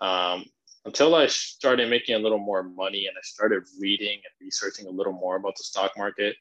Um, 0.00 0.44
until 0.84 1.14
I 1.14 1.26
started 1.26 1.88
making 1.88 2.16
a 2.16 2.18
little 2.18 2.38
more 2.38 2.62
money 2.62 3.06
and 3.06 3.16
I 3.16 3.22
started 3.22 3.62
reading 3.80 4.14
and 4.14 4.32
researching 4.40 4.86
a 4.86 4.90
little 4.90 5.12
more 5.12 5.36
about 5.36 5.56
the 5.56 5.64
stock 5.64 5.92
market, 5.96 6.36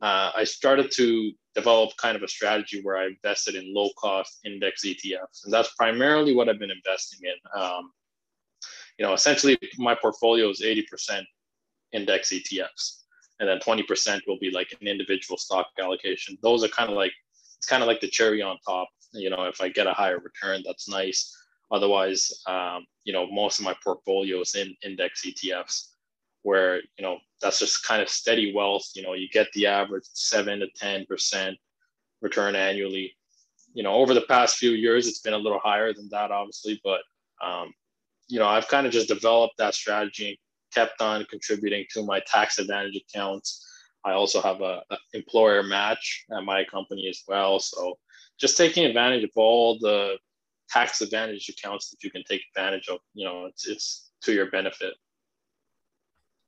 uh, 0.00 0.32
I 0.36 0.44
started 0.44 0.90
to 0.92 1.32
develop 1.54 1.96
kind 1.96 2.16
of 2.16 2.22
a 2.22 2.28
strategy 2.28 2.80
where 2.82 2.96
I 2.96 3.06
invested 3.06 3.54
in 3.54 3.72
low 3.72 3.90
cost 3.96 4.40
index 4.44 4.84
ETFs. 4.84 5.44
And 5.44 5.52
that's 5.52 5.74
primarily 5.74 6.34
what 6.34 6.48
I've 6.48 6.58
been 6.58 6.72
investing 6.72 7.20
in. 7.22 7.62
Um, 7.62 7.92
you 8.98 9.06
know, 9.06 9.12
essentially 9.12 9.58
my 9.78 9.94
portfolio 9.94 10.48
is 10.50 10.60
80% 10.60 11.22
index 11.92 12.30
ETFs 12.32 13.02
and 13.42 13.48
then 13.48 13.58
20% 13.58 14.20
will 14.26 14.38
be 14.38 14.50
like 14.50 14.72
an 14.80 14.86
individual 14.86 15.36
stock 15.36 15.66
allocation. 15.80 16.38
Those 16.42 16.64
are 16.64 16.68
kind 16.68 16.90
of 16.90 16.96
like 16.96 17.12
it's 17.56 17.66
kind 17.66 17.82
of 17.82 17.86
like 17.88 18.00
the 18.00 18.08
cherry 18.08 18.42
on 18.42 18.56
top. 18.66 18.88
You 19.12 19.30
know, 19.30 19.44
if 19.44 19.60
I 19.60 19.68
get 19.68 19.86
a 19.86 19.92
higher 19.92 20.18
return, 20.18 20.62
that's 20.64 20.88
nice. 20.88 21.36
Otherwise, 21.72 22.30
um, 22.46 22.84
you 23.04 23.12
know, 23.12 23.26
most 23.30 23.58
of 23.58 23.64
my 23.64 23.74
portfolio 23.82 24.40
is 24.40 24.54
in 24.54 24.76
index 24.84 25.24
ETFs, 25.26 25.88
where 26.42 26.76
you 26.76 27.02
know 27.02 27.18
that's 27.40 27.58
just 27.58 27.86
kind 27.86 28.02
of 28.02 28.08
steady 28.08 28.52
wealth. 28.54 28.88
You 28.94 29.02
know, 29.02 29.14
you 29.14 29.28
get 29.28 29.48
the 29.54 29.66
average 29.66 30.04
seven 30.12 30.60
to 30.60 30.68
ten 30.76 31.06
percent 31.06 31.56
return 32.20 32.54
annually. 32.54 33.14
You 33.74 33.82
know, 33.82 33.94
over 33.94 34.12
the 34.12 34.26
past 34.28 34.58
few 34.58 34.72
years, 34.72 35.08
it's 35.08 35.20
been 35.20 35.32
a 35.32 35.38
little 35.38 35.58
higher 35.58 35.94
than 35.94 36.08
that, 36.10 36.30
obviously, 36.30 36.78
but 36.84 37.00
um, 37.42 37.72
you 38.28 38.38
know, 38.38 38.46
I've 38.46 38.68
kind 38.68 38.86
of 38.86 38.92
just 38.92 39.08
developed 39.08 39.56
that 39.58 39.74
strategy 39.74 40.38
kept 40.74 41.00
on 41.00 41.26
contributing 41.30 41.84
to 41.90 42.04
my 42.04 42.20
tax 42.26 42.58
advantage 42.58 42.96
accounts. 42.96 43.66
I 44.04 44.12
also 44.12 44.40
have 44.40 44.60
a, 44.60 44.82
a, 44.90 44.96
employer 45.12 45.62
match 45.62 46.24
at 46.36 46.42
my 46.44 46.64
company 46.64 47.08
as 47.08 47.22
well. 47.28 47.60
So 47.60 47.98
just 48.40 48.56
taking 48.56 48.84
advantage 48.84 49.24
of 49.24 49.30
all 49.36 49.78
the 49.78 50.16
tax 50.72 51.00
advantage 51.00 51.48
accounts 51.48 51.90
that 51.90 52.02
you 52.02 52.10
can 52.10 52.22
take 52.28 52.42
advantage 52.54 52.88
of, 52.88 52.98
you 53.14 53.26
know, 53.26 53.46
it's, 53.46 53.68
it's 53.68 54.12
to 54.22 54.32
your 54.32 54.50
benefit. 54.50 54.94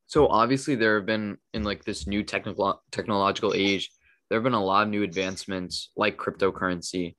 So 0.07 0.29
obviously 0.29 0.75
there 0.75 0.97
have 0.97 1.07
been 1.07 1.39
in 1.53 1.65
like 1.65 1.85
this 1.85 2.07
new 2.07 2.23
technical 2.23 2.83
technological 2.91 3.53
age, 3.55 3.91
there 4.29 4.39
have 4.39 4.45
been 4.45 4.55
a 4.55 4.65
lot 4.65 4.85
of 4.85 4.89
new 4.89 5.03
advancements 5.03 5.91
like 5.97 6.17
cryptocurrency. 6.17 7.17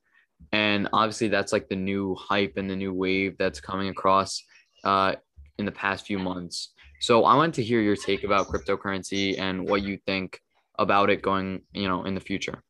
And 0.51 0.87
obviously 0.93 1.27
that's 1.27 1.53
like 1.53 1.69
the 1.69 1.75
new 1.75 2.15
hype 2.15 2.53
and 2.57 2.69
the 2.69 2.75
new 2.75 2.93
wave 2.93 3.35
that's 3.37 3.59
coming 3.59 3.89
across 3.89 4.41
uh, 4.83 5.15
in 5.57 5.65
the 5.65 5.71
past 5.71 6.05
few 6.05 6.19
months. 6.19 6.73
So 7.01 7.25
I 7.25 7.35
want 7.35 7.53
to 7.55 7.63
hear 7.63 7.81
your 7.81 7.95
take 7.95 8.23
about 8.23 8.47
cryptocurrency 8.47 9.39
and 9.39 9.67
what 9.67 9.83
you 9.83 9.97
think 10.05 10.39
about 10.77 11.09
it 11.09 11.21
going, 11.21 11.61
you 11.73 11.87
know, 11.87 12.05
in 12.05 12.15
the 12.15 12.21
future. 12.21 12.63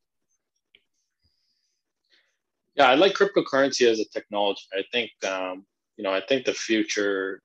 Yeah, 2.76 2.90
I 2.90 2.96
like 2.96 3.14
cryptocurrency 3.14 3.88
as 3.88 4.00
a 4.00 4.06
technology. 4.10 4.64
I 4.74 4.84
think, 4.92 5.12
um, 5.26 5.66
you 5.98 6.04
know, 6.04 6.12
I 6.12 6.22
think 6.28 6.46
the 6.46 6.54
future 6.54 7.42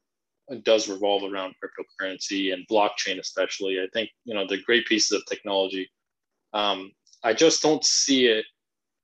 does 0.64 0.88
revolve 0.88 1.22
around 1.30 1.54
cryptocurrency 1.62 2.52
and 2.52 2.66
blockchain, 2.68 3.20
especially. 3.20 3.78
I 3.80 3.87
think, 3.92 4.10
you 4.25 4.34
know, 4.34 4.46
the 4.46 4.60
great 4.62 4.87
pieces 4.87 5.12
of 5.12 5.25
technology. 5.26 5.88
Um, 6.52 6.92
I 7.22 7.34
just 7.34 7.62
don't 7.62 7.84
see 7.84 8.26
it. 8.26 8.44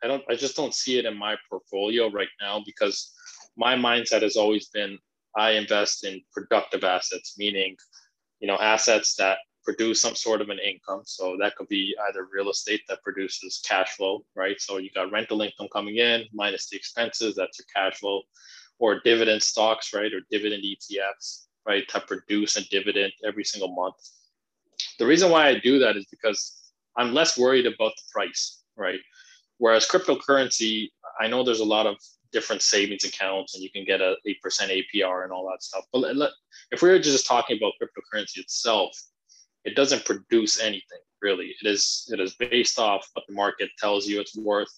I 0.02 0.08
don't. 0.08 0.22
I 0.30 0.34
just 0.34 0.56
don't 0.56 0.74
see 0.74 0.98
it 0.98 1.06
in 1.06 1.16
my 1.16 1.36
portfolio 1.50 2.10
right 2.10 2.28
now 2.40 2.62
because 2.66 3.12
my 3.56 3.74
mindset 3.76 4.22
has 4.22 4.36
always 4.36 4.68
been 4.68 4.98
I 5.36 5.52
invest 5.52 6.04
in 6.04 6.22
productive 6.32 6.84
assets, 6.84 7.36
meaning, 7.38 7.76
you 8.40 8.48
know, 8.48 8.58
assets 8.58 9.16
that 9.16 9.38
produce 9.66 10.00
some 10.00 10.14
sort 10.14 10.40
of 10.40 10.48
an 10.48 10.60
income. 10.60 11.02
So 11.04 11.36
that 11.40 11.56
could 11.56 11.66
be 11.68 11.94
either 12.08 12.28
real 12.32 12.48
estate 12.48 12.82
that 12.88 13.02
produces 13.02 13.60
cash 13.68 13.96
flow, 13.96 14.24
right? 14.36 14.58
So 14.60 14.78
you 14.78 14.90
got 14.94 15.10
rental 15.10 15.42
income 15.42 15.66
coming 15.72 15.96
in 15.96 16.24
minus 16.32 16.70
the 16.70 16.76
expenses, 16.76 17.34
that's 17.34 17.58
your 17.58 17.66
cash 17.74 17.98
flow, 17.98 18.22
or 18.78 19.00
dividend 19.00 19.42
stocks, 19.42 19.92
right? 19.92 20.12
Or 20.14 20.20
dividend 20.30 20.62
ETFs, 20.62 21.46
right? 21.66 21.84
That 21.92 22.06
produce 22.06 22.56
a 22.56 22.64
dividend 22.68 23.12
every 23.26 23.44
single 23.44 23.74
month. 23.74 23.96
The 25.00 25.06
reason 25.06 25.30
why 25.30 25.48
I 25.48 25.58
do 25.58 25.80
that 25.80 25.96
is 25.96 26.06
because 26.10 26.70
I'm 26.96 27.12
less 27.12 27.36
worried 27.36 27.66
about 27.66 27.92
the 27.96 28.02
price, 28.12 28.62
right? 28.76 29.00
Whereas 29.58 29.88
cryptocurrency, 29.88 30.90
I 31.20 31.26
know 31.26 31.42
there's 31.42 31.60
a 31.60 31.64
lot 31.64 31.86
of 31.86 31.96
different 32.32 32.62
savings 32.62 33.04
accounts 33.04 33.54
and 33.54 33.64
you 33.64 33.70
can 33.70 33.84
get 33.84 34.00
a 34.00 34.14
8% 34.26 34.36
APR 34.94 35.24
and 35.24 35.32
all 35.32 35.48
that 35.50 35.62
stuff. 35.62 35.84
But 35.92 36.04
if 36.70 36.82
we 36.82 36.90
were 36.90 36.98
just 36.98 37.26
talking 37.26 37.56
about 37.56 37.72
cryptocurrency 37.82 38.38
itself, 38.38 38.96
it 39.66 39.74
doesn't 39.74 40.04
produce 40.04 40.60
anything 40.60 41.00
really. 41.20 41.54
It 41.60 41.66
is 41.66 42.08
it 42.12 42.20
is 42.20 42.36
based 42.36 42.78
off 42.78 43.08
what 43.12 43.24
the 43.28 43.34
market 43.34 43.70
tells 43.78 44.06
you 44.06 44.20
it's 44.20 44.36
worth, 44.36 44.72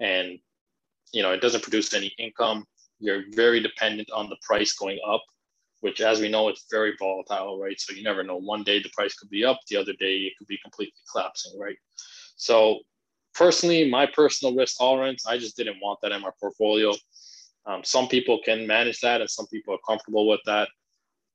and 0.00 0.38
you 1.12 1.22
know 1.22 1.32
it 1.32 1.40
doesn't 1.40 1.62
produce 1.62 1.94
any 1.94 2.12
income. 2.18 2.64
You're 2.98 3.22
very 3.30 3.60
dependent 3.60 4.10
on 4.10 4.28
the 4.28 4.36
price 4.42 4.72
going 4.74 4.98
up, 5.06 5.22
which 5.80 6.00
as 6.00 6.20
we 6.20 6.28
know 6.28 6.48
it's 6.48 6.66
very 6.70 6.94
volatile, 6.98 7.60
right? 7.60 7.80
So 7.80 7.94
you 7.94 8.02
never 8.02 8.24
know. 8.24 8.36
One 8.36 8.64
day 8.64 8.82
the 8.82 8.90
price 8.90 9.14
could 9.14 9.30
be 9.30 9.44
up, 9.44 9.60
the 9.68 9.76
other 9.76 9.92
day 9.94 10.16
it 10.26 10.32
could 10.36 10.48
be 10.48 10.58
completely 10.62 10.94
collapsing, 11.10 11.58
right? 11.58 11.76
So 12.36 12.80
personally, 13.34 13.88
my 13.88 14.06
personal 14.06 14.54
risk 14.56 14.78
tolerance, 14.78 15.26
I 15.26 15.38
just 15.38 15.56
didn't 15.56 15.78
want 15.80 16.00
that 16.02 16.12
in 16.12 16.22
my 16.22 16.30
portfolio. 16.40 16.92
Um, 17.66 17.84
some 17.84 18.08
people 18.08 18.40
can 18.44 18.66
manage 18.66 19.00
that, 19.00 19.20
and 19.20 19.30
some 19.30 19.46
people 19.46 19.74
are 19.74 19.86
comfortable 19.86 20.28
with 20.28 20.40
that. 20.46 20.68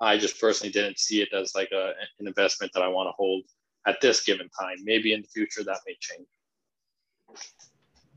I 0.02 0.18
just 0.18 0.40
personally 0.40 0.72
didn't 0.72 1.00
see 1.00 1.22
it 1.22 1.30
as 1.34 1.54
like 1.56 1.70
a, 1.72 1.94
an 2.20 2.28
investment 2.28 2.72
that 2.74 2.84
I 2.84 2.88
want 2.88 3.08
to 3.08 3.12
hold 3.12 3.44
at 3.86 4.00
this 4.02 4.24
given 4.24 4.50
time. 4.50 4.78
Maybe 4.84 5.14
in 5.14 5.22
the 5.22 5.28
future 5.28 5.64
that 5.64 5.80
may 5.86 5.96
change. 6.00 6.28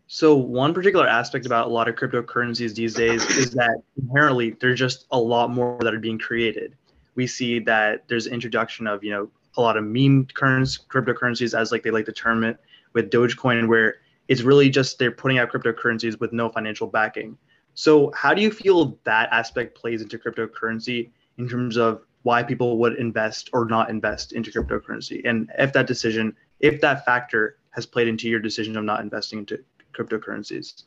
So 0.07 0.37
one 0.37 0.75
particular 0.75 1.09
aspect 1.09 1.47
about 1.47 1.69
a 1.69 1.71
lot 1.71 1.89
of 1.89 1.95
cryptocurrencies 1.95 2.75
these 2.75 2.95
days 2.95 3.25
is 3.37 3.51
that 3.53 3.83
inherently 3.97 4.51
there's 4.61 4.79
just 4.79 5.07
a 5.11 5.19
lot 5.19 5.51
more 5.51 5.79
that 5.81 5.95
are 5.95 5.99
being 5.99 6.19
created. 6.19 6.77
We 7.15 7.27
see 7.27 7.59
that 7.61 8.05
there's 8.09 8.27
introduction 8.27 8.87
of, 8.87 9.03
you 9.03 9.11
know, 9.11 9.31
a 9.57 9.61
lot 9.61 9.77
of 9.77 9.85
meme 9.85 10.27
currency, 10.35 10.81
cryptocurrencies 10.89 11.59
as 11.59 11.73
like 11.73 11.83
they 11.83 11.91
like 11.91 12.07
to 12.07 12.13
term 12.13 12.45
it 12.45 12.59
with 12.93 13.11
Dogecoin, 13.11 13.69
where 13.69 13.97
it's 14.29 14.43
really 14.43 14.71
just 14.71 14.99
they're 14.99 15.11
putting 15.11 15.39
out 15.39 15.51
cryptocurrencies 15.51 16.21
with 16.21 16.33
no 16.33 16.49
financial 16.49 16.87
backing. 16.87 17.37
So 17.75 18.13
how 18.15 18.35
do 18.35 18.43
you 18.43 18.51
feel 18.51 18.99
that 19.05 19.31
aspect 19.33 19.77
plays 19.77 20.03
into 20.03 20.19
cryptocurrency 20.19 21.11
in 21.39 21.49
terms 21.49 21.77
of 21.77 22.03
why 22.23 22.43
people 22.43 22.79
would 22.79 22.97
invest 22.97 23.51
or 23.53 23.65
not 23.65 23.91
invest 23.91 24.33
into 24.33 24.51
cryptocurrency. 24.51 25.23
And 25.25 25.51
if 25.59 25.73
that 25.73 25.87
decision 25.87 26.37
if 26.61 26.81
that 26.81 27.05
factor 27.05 27.59
has 27.71 27.87
played 27.87 28.07
into 28.07 28.29
your 28.29 28.39
decision 28.39 28.77
of 28.77 28.85
not 28.85 29.01
investing 29.01 29.41
into 29.41 29.59
cryptocurrencies. 29.93 30.85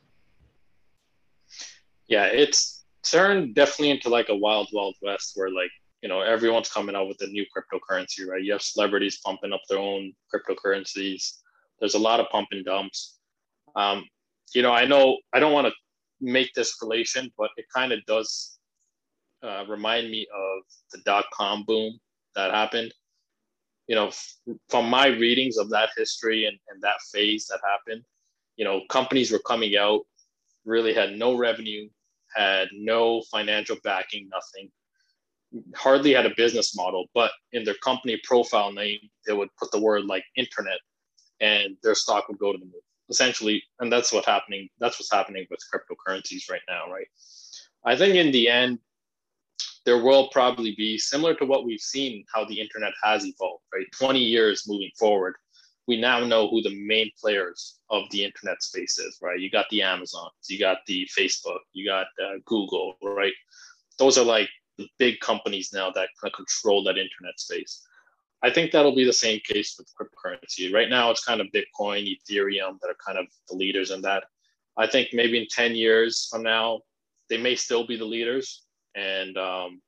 Yeah 2.07 2.25
it's 2.25 2.85
turned 3.03 3.55
definitely 3.55 3.91
into 3.91 4.09
like 4.09 4.29
a 4.29 4.35
wild 4.35 4.69
wild 4.71 4.95
west 5.01 5.33
where 5.35 5.49
like 5.49 5.71
you 6.01 6.09
know 6.09 6.21
everyone's 6.21 6.69
coming 6.69 6.95
out 6.95 7.07
with 7.07 7.21
a 7.21 7.27
new 7.27 7.45
cryptocurrency 7.45 8.27
right? 8.27 8.43
You 8.43 8.53
have 8.53 8.61
celebrities 8.61 9.19
pumping 9.23 9.53
up 9.53 9.61
their 9.69 9.79
own 9.79 10.13
cryptocurrencies. 10.33 11.37
There's 11.79 11.95
a 11.95 11.99
lot 11.99 12.19
of 12.19 12.29
pump 12.29 12.47
and 12.51 12.63
dumps. 12.63 13.17
Um, 13.75 14.05
you 14.53 14.61
know 14.61 14.71
i 14.71 14.85
know 14.85 15.17
i 15.33 15.39
don't 15.39 15.53
want 15.53 15.67
to 15.67 15.73
make 16.21 16.53
this 16.53 16.77
relation 16.81 17.31
but 17.37 17.49
it 17.57 17.65
kind 17.73 17.91
of 17.91 17.99
does 18.05 18.54
uh, 19.45 19.63
remind 19.67 20.09
me 20.09 20.27
of 20.33 20.63
the 20.91 20.99
dot 21.05 21.25
com 21.33 21.63
boom 21.63 21.99
that 22.35 22.51
happened. 22.51 22.93
You 23.87 23.95
know, 23.95 24.07
f- 24.07 24.35
from 24.69 24.89
my 24.89 25.07
readings 25.07 25.57
of 25.57 25.69
that 25.69 25.89
history 25.95 26.45
and, 26.45 26.57
and 26.69 26.81
that 26.81 26.99
phase 27.13 27.45
that 27.47 27.59
happened, 27.63 28.03
you 28.55 28.65
know, 28.65 28.81
companies 28.89 29.31
were 29.31 29.39
coming 29.51 29.77
out, 29.77 30.01
really 30.65 30.93
had 30.93 31.17
no 31.17 31.37
revenue, 31.37 31.87
had 32.35 32.67
no 32.73 33.21
financial 33.31 33.77
backing, 33.83 34.27
nothing, 34.29 34.71
hardly 35.75 36.13
had 36.13 36.25
a 36.25 36.33
business 36.35 36.75
model, 36.75 37.05
but 37.13 37.31
in 37.51 37.63
their 37.63 37.79
company 37.83 38.19
profile 38.23 38.71
name, 38.71 38.99
they 39.27 39.33
would 39.33 39.49
put 39.59 39.71
the 39.71 39.79
word 39.79 40.05
like 40.05 40.25
internet 40.35 40.79
and 41.39 41.77
their 41.83 41.95
stock 41.95 42.27
would 42.27 42.39
go 42.39 42.51
to 42.51 42.57
the 42.57 42.65
moon. 42.65 42.81
Essentially, 43.07 43.61
and 43.79 43.91
that's 43.91 44.11
what 44.11 44.25
happening. 44.25 44.67
That's 44.79 44.97
what's 44.99 45.11
happening 45.11 45.45
with 45.51 45.59
cryptocurrencies 45.71 46.49
right 46.49 46.65
now, 46.67 46.91
right? 46.91 47.05
I 47.85 47.95
think 47.95 48.15
in 48.15 48.31
the 48.31 48.49
end, 48.49 48.79
there 49.86 50.04
will 50.04 50.30
probably 50.30 50.74
be 50.75 50.98
similar 50.98 51.36
to 51.36 51.46
what 51.46 51.65
we've 51.65 51.80
seen 51.80 52.25
how 52.34 52.44
the 52.46 52.60
internet 52.60 52.94
has 53.04 53.25
evolved, 53.25 53.63
right? 53.74 53.86
20 53.98 54.20
years 54.20 54.68
moving 54.68 54.92
forward, 54.98 55.36
we 55.88 56.00
now 56.00 56.20
know 56.25 56.50
who 56.50 56.62
the 56.62 56.75
main 56.88 57.12
players 57.20 57.77
of 57.92 58.04
the 58.10 58.24
internet 58.24 58.62
space 58.63 58.98
is, 58.98 59.20
right? 59.22 59.39
You 59.39 59.51
got 59.51 59.68
the 59.70 59.84
Amazons, 59.84 60.32
you 60.50 60.60
got 60.60 60.80
the 60.88 61.08
Facebook, 61.18 61.60
you 61.74 61.86
got 61.86 62.08
uh, 62.22 62.38
Google, 62.46 62.98
right? 63.04 63.34
Those 64.00 64.18
are 64.18 64.25
like 64.25 64.50
the 64.77 64.88
big 64.98 65.20
companies 65.20 65.72
now 65.72 65.92
that 65.92 66.10
kind 66.20 66.34
of 66.34 66.34
control 66.34 66.84
that 66.84 66.98
internet 66.98 67.39
space. 67.39 67.84
I 68.42 68.50
think 68.50 68.72
that'll 68.72 68.96
be 68.96 69.06
the 69.06 69.13
same 69.13 69.39
case 69.48 69.75
with 69.77 69.88
cryptocurrency. 69.96 70.74
Right 70.74 70.89
now, 70.89 71.12
it's 71.12 71.24
kind 71.24 71.42
of 71.42 71.48
Bitcoin, 71.48 72.08
Ethereum 72.08 72.80
that 72.82 72.89
are 72.89 72.98
kind 73.06 73.18
of 73.18 73.27
the 73.50 73.56
leaders 73.56 73.92
in 73.92 74.01
that. 74.01 74.24
I 74.77 74.88
think 74.88 75.10
maybe 75.13 75.39
in 75.39 75.48
10 75.50 75.75
years 75.75 76.27
from 76.30 76.44
now, 76.44 76.82
they 77.30 77.38
may 77.38 77.56
still 77.56 77.88
be 77.88 77.96
the 77.96 78.06
leaders, 78.06 78.64
and 78.95 79.37
um, 79.37 79.81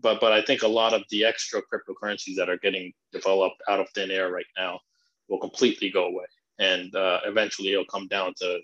but 0.00 0.20
but 0.20 0.32
I 0.32 0.42
think 0.42 0.62
a 0.62 0.68
lot 0.68 0.94
of 0.94 1.02
the 1.10 1.24
extra 1.24 1.60
cryptocurrencies 1.62 2.36
that 2.36 2.48
are 2.48 2.58
getting 2.58 2.92
developed 3.12 3.62
out 3.68 3.80
of 3.80 3.88
thin 3.90 4.10
air 4.10 4.30
right 4.30 4.46
now 4.56 4.80
will 5.28 5.40
completely 5.40 5.90
go 5.90 6.06
away, 6.06 6.26
and 6.58 6.94
uh, 6.94 7.20
eventually 7.24 7.72
it'll 7.72 7.84
come 7.84 8.08
down 8.08 8.34
to 8.40 8.60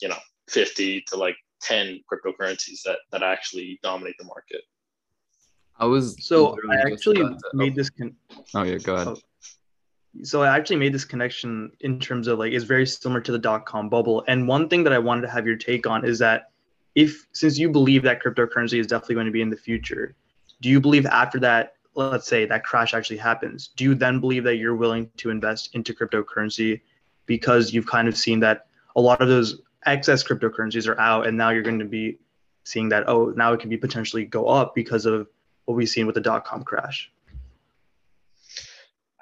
you 0.00 0.08
know 0.08 0.18
50 0.48 1.02
to 1.08 1.16
like 1.16 1.36
10 1.62 2.00
cryptocurrencies 2.12 2.82
that 2.84 2.98
that 3.10 3.22
actually 3.22 3.78
dominate 3.82 4.16
the 4.18 4.24
market. 4.24 4.62
I 5.78 5.86
was 5.86 6.16
so 6.20 6.56
I 6.70 6.76
actually 6.76 7.24
made 7.54 7.74
this. 7.74 7.90
Con- 7.90 8.14
oh 8.54 8.62
yeah, 8.62 8.78
go 8.78 8.94
ahead. 8.94 9.08
Oh. 9.08 9.16
So 10.22 10.42
I 10.42 10.54
actually 10.54 10.76
made 10.76 10.92
this 10.92 11.06
connection 11.06 11.72
in 11.80 11.98
terms 11.98 12.28
of 12.28 12.38
like 12.38 12.52
it's 12.52 12.64
very 12.64 12.86
similar 12.86 13.20
to 13.22 13.32
the 13.32 13.38
dot 13.38 13.64
com 13.64 13.88
bubble. 13.88 14.22
And 14.28 14.46
one 14.46 14.68
thing 14.68 14.84
that 14.84 14.92
I 14.92 14.98
wanted 14.98 15.22
to 15.22 15.30
have 15.30 15.46
your 15.46 15.56
take 15.56 15.86
on 15.86 16.04
is 16.04 16.18
that 16.18 16.51
if 16.94 17.26
since 17.32 17.58
you 17.58 17.70
believe 17.70 18.02
that 18.02 18.22
cryptocurrency 18.22 18.78
is 18.78 18.86
definitely 18.86 19.14
going 19.16 19.26
to 19.26 19.32
be 19.32 19.42
in 19.42 19.50
the 19.50 19.56
future, 19.56 20.14
do 20.60 20.68
you 20.68 20.80
believe 20.80 21.06
after 21.06 21.38
that, 21.40 21.74
let's 21.94 22.26
say 22.26 22.46
that 22.46 22.64
crash 22.64 22.94
actually 22.94 23.16
happens, 23.16 23.68
do 23.76 23.84
you 23.84 23.94
then 23.94 24.20
believe 24.20 24.44
that 24.44 24.56
you're 24.56 24.76
willing 24.76 25.10
to 25.16 25.30
invest 25.30 25.74
into 25.74 25.94
cryptocurrency 25.94 26.80
because 27.26 27.72
you've 27.72 27.86
kind 27.86 28.08
of 28.08 28.16
seen 28.16 28.40
that 28.40 28.66
a 28.96 29.00
lot 29.00 29.20
of 29.20 29.28
those 29.28 29.60
excess 29.86 30.22
cryptocurrencies 30.22 30.86
are 30.86 30.98
out 31.00 31.26
and 31.26 31.36
now 31.36 31.50
you're 31.50 31.62
going 31.62 31.78
to 31.78 31.84
be 31.84 32.18
seeing 32.64 32.88
that 32.88 33.08
oh 33.08 33.32
now 33.36 33.52
it 33.52 33.60
can 33.60 33.68
be 33.68 33.76
potentially 33.76 34.24
go 34.24 34.46
up 34.46 34.74
because 34.74 35.06
of 35.06 35.26
what 35.64 35.76
we've 35.76 35.88
seen 35.88 36.06
with 36.06 36.14
the 36.14 36.20
dot 36.20 36.44
com 36.44 36.62
crash? 36.62 37.10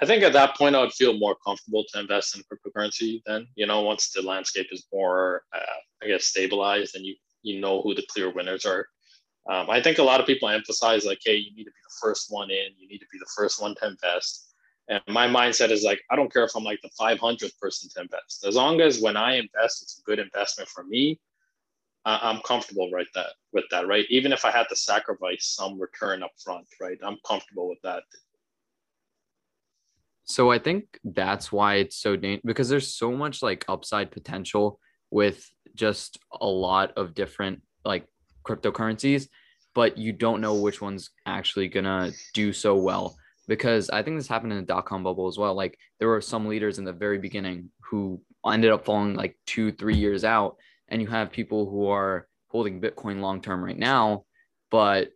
I 0.02 0.06
think 0.06 0.22
at 0.22 0.32
that 0.32 0.56
point 0.56 0.74
I 0.74 0.80
would 0.80 0.92
feel 0.92 1.18
more 1.18 1.36
comfortable 1.44 1.84
to 1.92 2.00
invest 2.00 2.36
in 2.36 2.42
cryptocurrency. 2.42 3.22
Then 3.26 3.46
you 3.54 3.66
know 3.66 3.82
once 3.82 4.10
the 4.10 4.22
landscape 4.22 4.68
is 4.70 4.86
more, 4.92 5.44
uh, 5.52 5.60
I 6.02 6.06
guess, 6.06 6.24
stabilized 6.24 6.96
and 6.96 7.04
you 7.04 7.14
you 7.42 7.60
know 7.60 7.82
who 7.82 7.94
the 7.94 8.06
clear 8.10 8.32
winners 8.32 8.64
are. 8.64 8.86
Um, 9.48 9.70
I 9.70 9.82
think 9.82 9.98
a 9.98 10.02
lot 10.02 10.20
of 10.20 10.26
people 10.26 10.48
emphasize 10.48 11.04
like, 11.04 11.20
hey, 11.24 11.36
you 11.36 11.54
need 11.54 11.64
to 11.64 11.70
be 11.70 11.82
the 11.84 11.98
first 12.00 12.26
one 12.30 12.50
in, 12.50 12.68
you 12.78 12.88
need 12.88 12.98
to 12.98 13.06
be 13.10 13.18
the 13.18 13.30
first 13.36 13.60
one 13.60 13.74
to 13.76 13.88
invest. 13.88 14.54
And 14.88 15.00
my 15.08 15.28
mindset 15.28 15.70
is 15.70 15.84
like, 15.84 16.00
I 16.10 16.16
don't 16.16 16.32
care 16.32 16.44
if 16.44 16.54
I'm 16.56 16.64
like 16.64 16.80
the 16.82 16.90
500th 17.00 17.58
person 17.58 17.88
to 17.94 18.02
invest. 18.02 18.44
As 18.46 18.56
long 18.56 18.80
as 18.80 19.00
when 19.00 19.16
I 19.16 19.34
invest, 19.36 19.82
it's 19.82 20.00
a 20.00 20.02
good 20.02 20.18
investment 20.18 20.68
for 20.68 20.84
me, 20.84 21.18
I'm 22.04 22.40
comfortable 22.42 22.90
right 22.90 23.06
that 23.14 23.34
with 23.52 23.64
that, 23.70 23.86
right? 23.86 24.06
Even 24.08 24.32
if 24.32 24.44
I 24.44 24.50
had 24.50 24.68
to 24.68 24.76
sacrifice 24.76 25.46
some 25.46 25.78
return 25.78 26.22
up 26.22 26.32
front, 26.42 26.66
right? 26.80 26.98
I'm 27.04 27.18
comfortable 27.26 27.68
with 27.68 27.80
that. 27.82 28.04
So 30.24 30.50
I 30.50 30.58
think 30.58 30.98
that's 31.04 31.52
why 31.52 31.76
it's 31.76 31.96
so 31.96 32.16
dangerous 32.16 32.42
because 32.44 32.68
there's 32.68 32.94
so 32.94 33.12
much 33.12 33.42
like 33.42 33.64
upside 33.68 34.10
potential 34.10 34.78
with 35.10 35.48
just 35.74 36.18
a 36.40 36.46
lot 36.46 36.92
of 36.96 37.14
different 37.14 37.62
like 37.84 38.06
cryptocurrencies, 38.46 39.28
but 39.74 39.98
you 39.98 40.12
don't 40.12 40.40
know 40.40 40.54
which 40.54 40.80
one's 40.80 41.10
actually 41.26 41.68
gonna 41.68 42.12
do 42.34 42.52
so 42.52 42.76
well. 42.76 43.16
Because 43.48 43.90
I 43.90 44.02
think 44.02 44.16
this 44.16 44.28
happened 44.28 44.52
in 44.52 44.60
the 44.60 44.64
dot 44.64 44.86
com 44.86 45.02
bubble 45.02 45.26
as 45.26 45.36
well. 45.38 45.54
Like 45.54 45.76
there 45.98 46.08
were 46.08 46.20
some 46.20 46.46
leaders 46.46 46.78
in 46.78 46.84
the 46.84 46.92
very 46.92 47.18
beginning 47.18 47.70
who 47.80 48.20
ended 48.46 48.70
up 48.70 48.84
falling 48.84 49.14
like 49.14 49.36
two, 49.46 49.72
three 49.72 49.96
years 49.96 50.24
out, 50.24 50.56
and 50.88 51.02
you 51.02 51.08
have 51.08 51.32
people 51.32 51.68
who 51.68 51.88
are 51.88 52.28
holding 52.48 52.80
Bitcoin 52.80 53.20
long 53.20 53.40
term 53.40 53.64
right 53.64 53.78
now, 53.78 54.24
but 54.70 55.10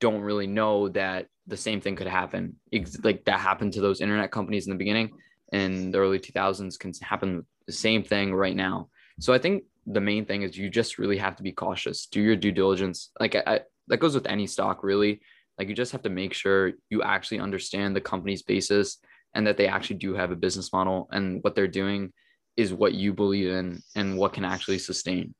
don't 0.00 0.22
really 0.22 0.46
know 0.46 0.88
that 0.88 1.26
the 1.46 1.56
same 1.56 1.80
thing 1.80 1.96
could 1.96 2.06
happen. 2.06 2.56
Like 3.02 3.24
that 3.24 3.40
happened 3.40 3.72
to 3.74 3.80
those 3.80 4.00
internet 4.00 4.30
companies 4.30 4.66
in 4.66 4.72
the 4.72 4.78
beginning 4.78 5.10
in 5.52 5.90
the 5.90 5.98
early 5.98 6.18
2000s 6.18 6.78
can 6.78 6.92
happen 7.02 7.44
the 7.66 7.72
same 7.72 8.02
thing 8.02 8.34
right 8.34 8.56
now. 8.56 8.88
So 9.20 9.32
I 9.32 9.38
think 9.38 9.64
the 9.86 10.00
main 10.00 10.24
thing 10.24 10.42
is 10.42 10.56
you 10.56 10.70
just 10.70 10.98
really 10.98 11.18
have 11.18 11.36
to 11.36 11.42
be 11.42 11.52
cautious. 11.52 12.06
Do 12.06 12.20
your 12.20 12.36
due 12.36 12.52
diligence. 12.52 13.10
Like 13.20 13.36
I, 13.36 13.60
that 13.88 13.98
goes 13.98 14.14
with 14.14 14.26
any 14.26 14.46
stock 14.46 14.82
really. 14.82 15.20
Like 15.58 15.68
you 15.68 15.74
just 15.74 15.92
have 15.92 16.02
to 16.02 16.08
make 16.08 16.32
sure 16.32 16.72
you 16.88 17.02
actually 17.02 17.38
understand 17.38 17.94
the 17.94 18.00
company's 18.00 18.42
basis 18.42 18.98
and 19.34 19.46
that 19.46 19.58
they 19.58 19.68
actually 19.68 19.96
do 19.96 20.14
have 20.14 20.30
a 20.30 20.36
business 20.36 20.72
model 20.72 21.08
and 21.12 21.42
what 21.42 21.54
they're 21.54 21.68
doing 21.68 22.12
is 22.56 22.72
what 22.72 22.94
you 22.94 23.12
believe 23.12 23.50
in 23.50 23.82
and 23.94 24.16
what 24.16 24.32
can 24.32 24.44
actually 24.44 24.78
sustain. 24.78 25.34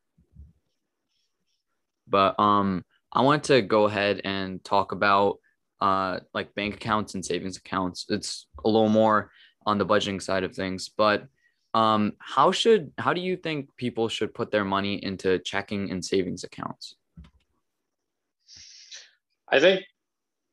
But 2.06 2.38
um 2.38 2.84
I 3.12 3.22
want 3.22 3.44
to 3.44 3.62
go 3.62 3.84
ahead 3.84 4.20
and 4.24 4.62
talk 4.62 4.92
about 4.92 5.38
uh, 5.80 6.20
like 6.32 6.54
bank 6.54 6.74
accounts 6.74 7.14
and 7.14 7.24
savings 7.24 7.56
accounts. 7.56 8.06
It's 8.08 8.46
a 8.64 8.68
little 8.68 8.88
more 8.88 9.32
on 9.66 9.78
the 9.78 9.86
budgeting 9.86 10.22
side 10.22 10.44
of 10.44 10.54
things, 10.54 10.90
but 10.96 11.26
um, 11.74 12.12
how 12.18 12.52
should 12.52 12.92
how 12.98 13.12
do 13.12 13.20
you 13.20 13.36
think 13.36 13.74
people 13.76 14.08
should 14.08 14.34
put 14.34 14.50
their 14.50 14.64
money 14.64 15.02
into 15.04 15.38
checking 15.40 15.90
and 15.90 16.04
savings 16.04 16.44
accounts? 16.44 16.96
I 19.48 19.60
think 19.60 19.82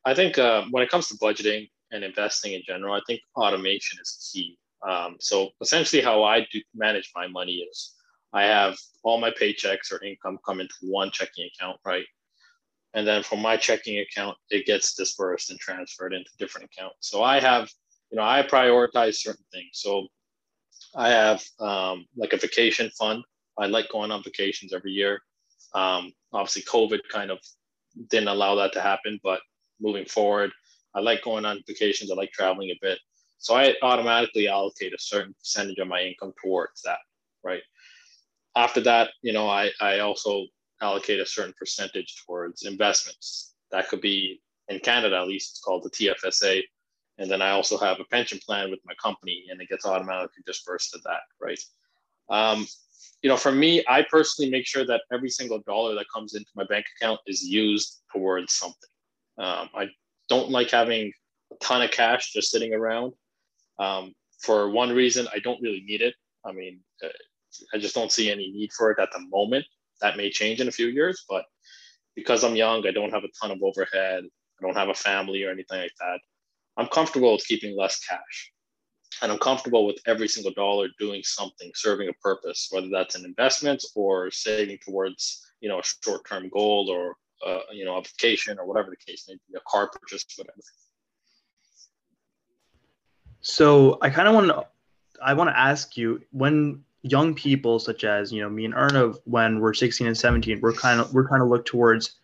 I 0.06 0.14
think 0.14 0.38
uh, 0.38 0.66
when 0.72 0.84
it 0.84 0.90
comes 0.90 1.08
to 1.10 1.16
budgeting 1.16 1.70
and 1.92 2.04
investing 2.04 2.54
in 2.54 2.62
general, 2.66 2.94
I 2.94 3.02
think 3.08 3.22
automation 3.36 4.00
is 4.02 4.32
key. 4.34 4.58
Um, 4.88 5.18
so 5.20 5.50
essentially, 5.62 6.02
how 6.02 6.24
I 6.24 6.48
do 6.52 6.62
manage 6.76 7.12
my 7.16 7.28
money 7.28 7.66
is 7.70 7.96
I 8.34 8.44
have 8.44 8.78
all 9.04 9.20
my 9.20 9.32
paychecks 9.32 9.92
or 9.92 10.04
income 10.04 10.38
come 10.46 10.60
into 10.60 10.76
one 10.82 11.12
checking 11.12 11.50
account, 11.54 11.78
right? 11.86 12.06
and 12.94 13.06
then 13.06 13.22
from 13.22 13.42
my 13.42 13.56
checking 13.56 14.00
account 14.00 14.38
it 14.50 14.66
gets 14.66 14.96
dispersed 14.96 15.50
and 15.50 15.60
transferred 15.60 16.14
into 16.14 16.30
different 16.40 16.70
accounts 16.72 17.10
so 17.10 17.24
i 17.24 17.40
have 17.40 17.70
you 18.12 18.18
know 18.18 18.24
i 18.24 18.42
prioritize 18.42 19.16
certain 19.16 19.46
things 19.54 19.70
so 19.74 20.08
i 20.98 21.10
have 21.10 21.44
um, 21.60 22.06
like 22.16 22.34
a 22.34 22.38
vacation 22.38 22.90
fund. 22.98 23.24
I 23.60 23.66
like 23.66 23.90
going 23.90 24.12
on 24.12 24.24
vacations 24.24 24.74
every 24.74 24.92
year. 24.92 25.22
Um, 25.74 26.14
obviously 26.34 26.64
covid 26.64 27.00
kind 27.12 27.32
of 27.32 27.40
didn't 28.10 28.28
allow 28.28 28.56
that 28.56 28.74
to 28.74 28.82
happen 28.82 29.20
but 29.24 29.40
moving 29.80 30.06
forward 30.06 30.52
i 30.96 31.00
like 31.00 31.24
going 31.24 31.46
on 31.46 31.64
vacations. 31.68 32.12
I 32.12 32.16
like 32.16 32.32
traveling 32.32 32.72
a 32.72 32.80
bit. 32.82 33.00
So 33.38 33.56
i 33.56 33.74
automatically 33.82 34.48
allocate 34.48 34.94
a 34.94 35.00
certain 35.00 35.34
percentage 35.40 35.80
of 35.80 35.88
my 35.88 36.02
income 36.02 36.34
towards 36.44 36.82
that 36.84 37.00
right? 37.44 37.62
After 38.56 38.82
that 38.82 39.12
you 39.22 39.34
know 39.34 39.48
i 39.48 39.72
i 39.80 40.00
also 40.00 40.46
allocate 40.82 41.20
a 41.20 41.26
certain 41.26 41.54
percentage 41.58 42.24
towards 42.26 42.64
investments. 42.64 43.56
That 43.72 43.90
could 43.90 44.02
be 44.02 44.42
in 44.70 44.80
Canada, 44.80 45.18
at 45.18 45.28
least 45.28 45.52
it's 45.52 45.60
called 45.60 45.84
the 45.84 45.90
TFSA. 45.90 46.62
And 47.18 47.30
then 47.30 47.42
I 47.42 47.52
also 47.52 47.78
have 47.78 48.00
a 48.00 48.06
pension 48.06 48.40
plan 48.46 48.70
with 48.70 48.80
my 48.86 48.94
company 49.02 49.46
and 49.50 49.60
it 49.62 49.70
gets 49.70 49.86
automatically 49.86 50.44
dispersed 50.46 50.92
to 50.92 51.00
that, 51.06 51.22
right? 51.42 51.60
Um, 52.30 52.68
you 53.24 53.30
know, 53.30 53.38
for 53.38 53.52
me, 53.52 53.84
I 53.88 54.06
personally 54.10 54.52
make 54.52 54.68
sure 54.68 54.86
that 54.86 55.02
every 55.12 55.30
single 55.30 55.60
dollar 55.60 55.96
that 55.96 56.06
comes 56.14 56.36
into 56.36 56.50
my 56.56 56.66
bank 56.66 56.86
account 56.96 57.20
is 57.26 57.44
used 57.44 58.02
towards 58.14 58.54
something. 58.54 58.90
Um, 59.40 59.70
I 59.74 59.90
don't 60.30 60.52
like 60.52 60.70
having 60.70 61.12
a 61.52 61.56
ton 61.56 61.82
of 61.82 61.92
cash 61.92 62.34
just 62.34 62.52
sitting 62.52 62.74
around. 62.74 63.14
Um, 63.80 64.14
for 64.40 64.70
one 64.70 64.92
reason, 64.92 65.28
I 65.34 65.40
don't 65.40 65.62
really 65.62 65.84
need 65.86 66.02
it. 66.02 66.14
I 66.46 66.52
mean, 66.52 66.80
uh, 67.04 67.10
I 67.74 67.78
just 67.80 67.96
don't 67.96 68.12
see 68.12 68.32
any 68.32 68.52
need 68.52 68.72
for 68.74 68.92
it 68.92 69.00
at 69.00 69.12
the 69.12 69.26
moment 69.30 69.66
that 70.02 70.18
may 70.18 70.30
change 70.30 70.62
in 70.62 70.68
a 70.68 70.72
few 70.72 70.88
years, 70.88 71.26
but 71.28 71.46
because 72.16 72.44
I'm 72.44 72.56
young, 72.56 72.86
I 72.86 72.92
don't 72.92 73.14
have 73.14 73.24
a 73.24 73.30
ton 73.40 73.52
of 73.52 73.64
overhead, 73.64 74.24
I 74.24 74.66
don't 74.66 74.78
have 74.78 74.90
a 74.90 74.94
family 74.94 75.44
or 75.44 75.52
anything 75.52 75.80
like 75.80 75.92
that. 76.00 76.20
I'm 76.78 76.88
comfortable 76.88 77.34
with 77.34 77.46
keeping 77.46 77.76
less 77.76 78.00
cash. 78.00 78.52
And 79.22 79.32
I'm 79.32 79.40
comfortable 79.40 79.88
with 79.88 79.98
every 80.06 80.28
single 80.28 80.54
dollar 80.54 80.90
doing 81.00 81.22
something, 81.24 81.72
serving 81.74 82.08
a 82.08 82.14
purpose, 82.14 82.68
whether 82.72 82.90
that's 82.92 83.16
an 83.16 83.26
investment 83.26 83.84
or 83.96 84.30
saving 84.30 84.78
towards, 84.86 85.44
you 85.60 85.70
know, 85.70 85.80
a 85.80 85.84
short-term 86.04 86.50
goal 86.50 86.90
or, 86.90 87.16
uh, 87.46 87.62
you 87.72 87.84
know, 87.84 87.98
a 87.98 88.02
vacation 88.02 88.60
or 88.60 88.68
whatever 88.68 88.92
the 88.92 89.12
case 89.12 89.26
may 89.28 89.34
be, 89.34 89.58
a 89.58 89.60
car 89.68 89.90
purchase, 89.90 90.24
whatever. 90.36 90.60
So 93.42 93.98
I 94.02 94.12
kind 94.12 94.28
of 94.28 94.36
want 94.36 94.48
to, 94.48 94.68
I 95.24 95.34
want 95.34 95.50
to 95.50 95.58
ask 95.58 95.98
you 95.98 96.22
when 96.32 96.84
young 97.02 97.34
people 97.34 97.80
such 97.80 98.04
as 98.04 98.32
you 98.32 98.42
know 98.42 98.50
me 98.50 98.66
and 98.66 98.74
Arnav 98.74 99.20
when 99.26 99.60
we're 99.60 99.74
16 99.74 100.08
and 100.08 100.18
17 100.18 100.60
we're 100.62 100.74
kind 100.74 101.00
of 101.00 101.14
we're 101.14 101.28
kind 101.28 101.42
of 101.42 101.48
look 101.48 101.66
towards 101.66 102.16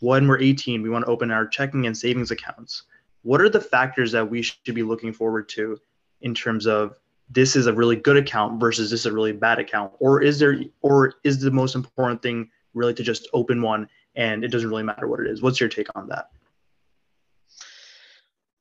when 0.00 0.26
we're 0.26 0.40
18 0.40 0.82
we 0.82 0.90
want 0.90 1.04
to 1.04 1.10
open 1.10 1.30
our 1.30 1.46
checking 1.46 1.86
and 1.86 1.96
savings 1.96 2.30
accounts 2.30 2.82
what 3.26 3.40
are 3.40 3.48
the 3.48 3.60
factors 3.60 4.12
that 4.12 4.30
we 4.30 4.40
should 4.40 4.74
be 4.74 4.84
looking 4.84 5.12
forward 5.12 5.48
to 5.48 5.76
in 6.20 6.32
terms 6.32 6.64
of 6.64 6.94
this 7.28 7.56
is 7.56 7.66
a 7.66 7.72
really 7.72 7.96
good 7.96 8.16
account 8.16 8.60
versus 8.60 8.88
this 8.88 9.00
is 9.00 9.06
a 9.06 9.12
really 9.12 9.32
bad 9.32 9.58
account? 9.58 9.92
Or 9.98 10.22
is 10.22 10.38
there 10.38 10.60
or 10.80 11.14
is 11.24 11.40
the 11.40 11.50
most 11.50 11.74
important 11.74 12.22
thing 12.22 12.48
really 12.72 12.94
to 12.94 13.02
just 13.02 13.28
open 13.32 13.60
one 13.60 13.88
and 14.14 14.44
it 14.44 14.52
doesn't 14.52 14.68
really 14.68 14.84
matter 14.84 15.08
what 15.08 15.18
it 15.18 15.26
is? 15.26 15.42
What's 15.42 15.58
your 15.58 15.68
take 15.68 15.88
on 15.96 16.08
that? 16.08 16.30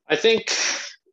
I 0.09 0.15
think 0.15 0.51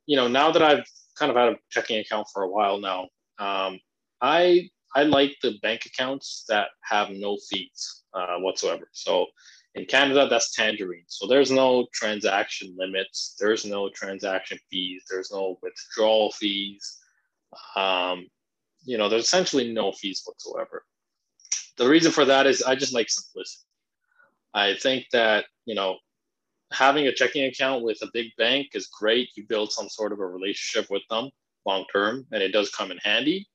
you 0.07 0.17
know 0.17 0.29
now 0.29 0.51
that 0.51 0.62
i've 0.62 0.85
kind 1.19 1.31
of 1.31 1.37
had 1.37 1.49
a 1.51 1.57
checking 1.71 1.99
account 1.99 2.27
for 2.33 2.43
a 2.43 2.49
while 2.49 2.79
now 2.81 3.09
um, 3.38 3.79
I 4.21 4.71
I 4.95 5.03
like 5.03 5.37
the 5.43 5.59
bank 5.62 5.87
accounts 5.87 6.45
that 6.49 6.69
have 6.83 7.11
no 7.11 7.38
fees 7.51 8.05
uh, 8.15 8.37
whatsoever. 8.38 8.88
So 8.93 9.27
in 9.75 9.87
Canada, 9.87 10.29
that's 10.29 10.55
Tangerine. 10.55 11.05
So 11.07 11.27
there's 11.27 11.51
no 11.51 11.87
transaction 11.95 12.75
limits. 12.77 13.37
There's 13.41 13.65
no 13.65 13.89
transaction 13.91 14.59
fees. 14.71 15.05
There's 15.11 15.31
no 15.33 15.59
withdrawal 15.63 16.31
fees. 16.33 16.99
Um, 17.75 18.27
you 18.85 18.99
know, 18.99 19.09
there's 19.09 19.25
essentially 19.25 19.73
no 19.73 19.93
fees 19.93 20.23
whatsoever. 20.25 20.85
The 21.79 21.89
reason 21.89 22.13
for 22.13 22.25
that 22.27 22.47
is 22.47 22.63
I 22.63 22.75
just 22.75 22.93
like 22.93 23.09
simplicity. 23.09 23.65
I 24.55 24.75
think 24.75 25.07
that 25.13 25.47
you 25.65 25.75
know 25.75 25.97
having 26.73 27.07
a 27.07 27.13
checking 27.13 27.45
account 27.45 27.83
with 27.83 27.99
a 28.03 28.11
big 28.13 28.27
bank 28.37 28.69
is 28.75 28.87
great. 28.87 29.31
You 29.37 29.47
build 29.49 29.73
some 29.73 29.89
sort 29.89 30.13
of 30.13 30.21
a 30.21 30.27
relationship 30.27 30.91
with 30.91 31.03
them 31.09 31.31
long 31.65 31.87
term, 31.93 32.27
and 32.33 32.43
it 32.43 32.53
does 32.53 32.71
come 32.71 32.91
in 32.91 32.99
handy. 32.99 33.49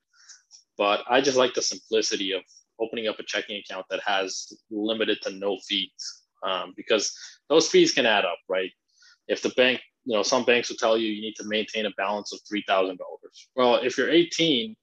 But 0.77 1.03
I 1.07 1.21
just 1.21 1.37
like 1.37 1.53
the 1.53 1.61
simplicity 1.61 2.31
of 2.31 2.41
opening 2.79 3.07
up 3.07 3.19
a 3.19 3.23
checking 3.23 3.57
account 3.57 3.85
that 3.89 4.01
has 4.05 4.53
limited 4.69 5.19
to 5.23 5.31
no 5.31 5.57
fees 5.67 6.23
um, 6.43 6.73
because 6.75 7.15
those 7.49 7.67
fees 7.67 7.93
can 7.93 8.05
add 8.05 8.25
up, 8.25 8.37
right? 8.47 8.71
If 9.27 9.41
the 9.41 9.49
bank, 9.49 9.81
you 10.05 10.15
know, 10.15 10.23
some 10.23 10.45
banks 10.45 10.69
will 10.69 10.77
tell 10.77 10.97
you 10.97 11.09
you 11.09 11.21
need 11.21 11.35
to 11.35 11.45
maintain 11.45 11.85
a 11.85 11.91
balance 11.97 12.33
of 12.33 12.39
$3,000. 12.51 12.97
Well, 13.55 13.75
if 13.75 13.97
you're 13.97 14.09
18, 14.09 14.75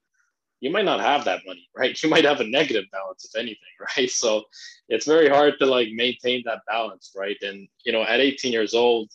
you 0.61 0.69
might 0.69 0.85
not 0.85 0.99
have 0.99 1.25
that 1.25 1.41
money, 1.45 1.67
right? 1.77 2.01
You 2.01 2.09
might 2.09 2.25
have 2.25 2.41
a 2.41 2.47
negative 2.47 2.85
balance, 2.91 3.25
if 3.25 3.39
anything, 3.39 3.57
right? 3.97 4.09
So 4.09 4.43
it's 4.89 5.05
very 5.05 5.29
hard 5.29 5.55
to 5.59 5.65
like 5.65 5.89
maintain 5.93 6.43
that 6.45 6.61
balance, 6.67 7.11
right? 7.15 7.37
And, 7.41 7.67
you 7.85 7.91
know, 7.91 8.03
at 8.03 8.19
18 8.19 8.51
years 8.51 8.73
old, 8.73 9.09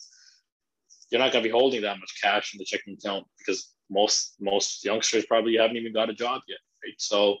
you're 1.09 1.19
not 1.19 1.33
going 1.33 1.43
to 1.43 1.49
be 1.49 1.51
holding 1.51 1.81
that 1.81 1.99
much 1.99 2.21
cash 2.21 2.53
in 2.53 2.57
the 2.57 2.65
checking 2.65 2.93
account 2.93 3.27
because 3.37 3.73
most 3.89 4.35
most 4.39 4.85
youngsters 4.85 5.25
probably 5.25 5.57
haven't 5.57 5.75
even 5.75 5.91
got 5.91 6.09
a 6.09 6.13
job 6.13 6.41
yet 6.47 6.59
right? 6.83 6.95
So 6.97 7.37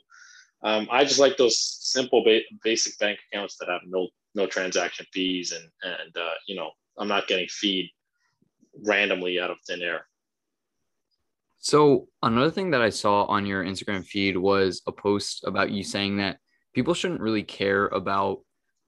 um, 0.63 0.87
I 0.91 1.03
just 1.03 1.19
like 1.19 1.37
those 1.37 1.59
simple 1.59 2.23
ba- 2.23 2.41
basic 2.63 2.97
bank 2.99 3.19
accounts 3.31 3.57
that 3.57 3.69
have 3.69 3.81
no 3.87 4.07
no 4.35 4.47
transaction 4.47 5.05
fees 5.11 5.51
and 5.51 5.65
and 5.83 6.17
uh, 6.17 6.33
you 6.47 6.55
know 6.55 6.71
I'm 6.97 7.07
not 7.07 7.27
getting 7.27 7.47
feed 7.47 7.89
randomly 8.85 9.39
out 9.39 9.51
of 9.51 9.57
thin 9.67 9.81
air. 9.81 10.05
So 11.59 12.07
another 12.23 12.51
thing 12.51 12.71
that 12.71 12.81
I 12.81 12.89
saw 12.89 13.25
on 13.25 13.45
your 13.45 13.63
Instagram 13.63 14.05
feed 14.05 14.35
was 14.37 14.81
a 14.87 14.91
post 14.91 15.43
about 15.45 15.71
you 15.71 15.83
saying 15.83 16.17
that 16.17 16.37
people 16.73 16.93
shouldn't 16.93 17.21
really 17.21 17.43
care 17.43 17.87
about 17.87 18.39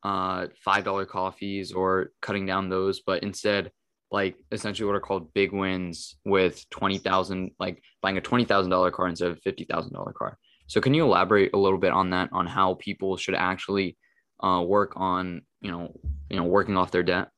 uh, 0.03 0.47
five 0.63 0.83
dollar 0.83 1.05
coffees 1.05 1.71
or 1.71 2.11
cutting 2.21 2.45
down 2.45 2.69
those, 2.69 3.01
but 3.05 3.23
instead 3.23 3.71
like 4.11 4.35
essentially 4.51 4.85
what 4.85 4.95
are 4.95 5.01
called 5.01 5.33
big 5.33 5.51
wins 5.51 6.15
with 6.23 6.69
20,000 6.69 7.51
like 7.59 7.81
buying 8.01 8.17
a 8.17 8.21
$20,000 8.21 8.91
car 8.91 9.07
instead 9.07 9.31
of 9.31 9.39
a 9.43 9.51
$50,000 9.51 10.13
car. 10.13 10.37
So 10.73 10.81
can 10.81 10.95
you 10.95 11.03
elaborate 11.03 11.53
a 11.53 11.57
little 11.57 11.77
bit 11.77 11.91
on 11.91 12.09
that 12.09 12.29
on 12.31 12.47
how 12.47 12.73
people 12.73 13.15
should 13.15 13.35
actually 13.35 13.95
uh, 14.43 14.63
work 14.65 14.93
on, 14.95 15.43
you 15.61 15.69
know, 15.69 15.95
you 16.31 16.37
know, 16.37 16.45
working 16.45 16.77
off 16.77 16.89
their 16.89 17.03
debt? 17.03 17.29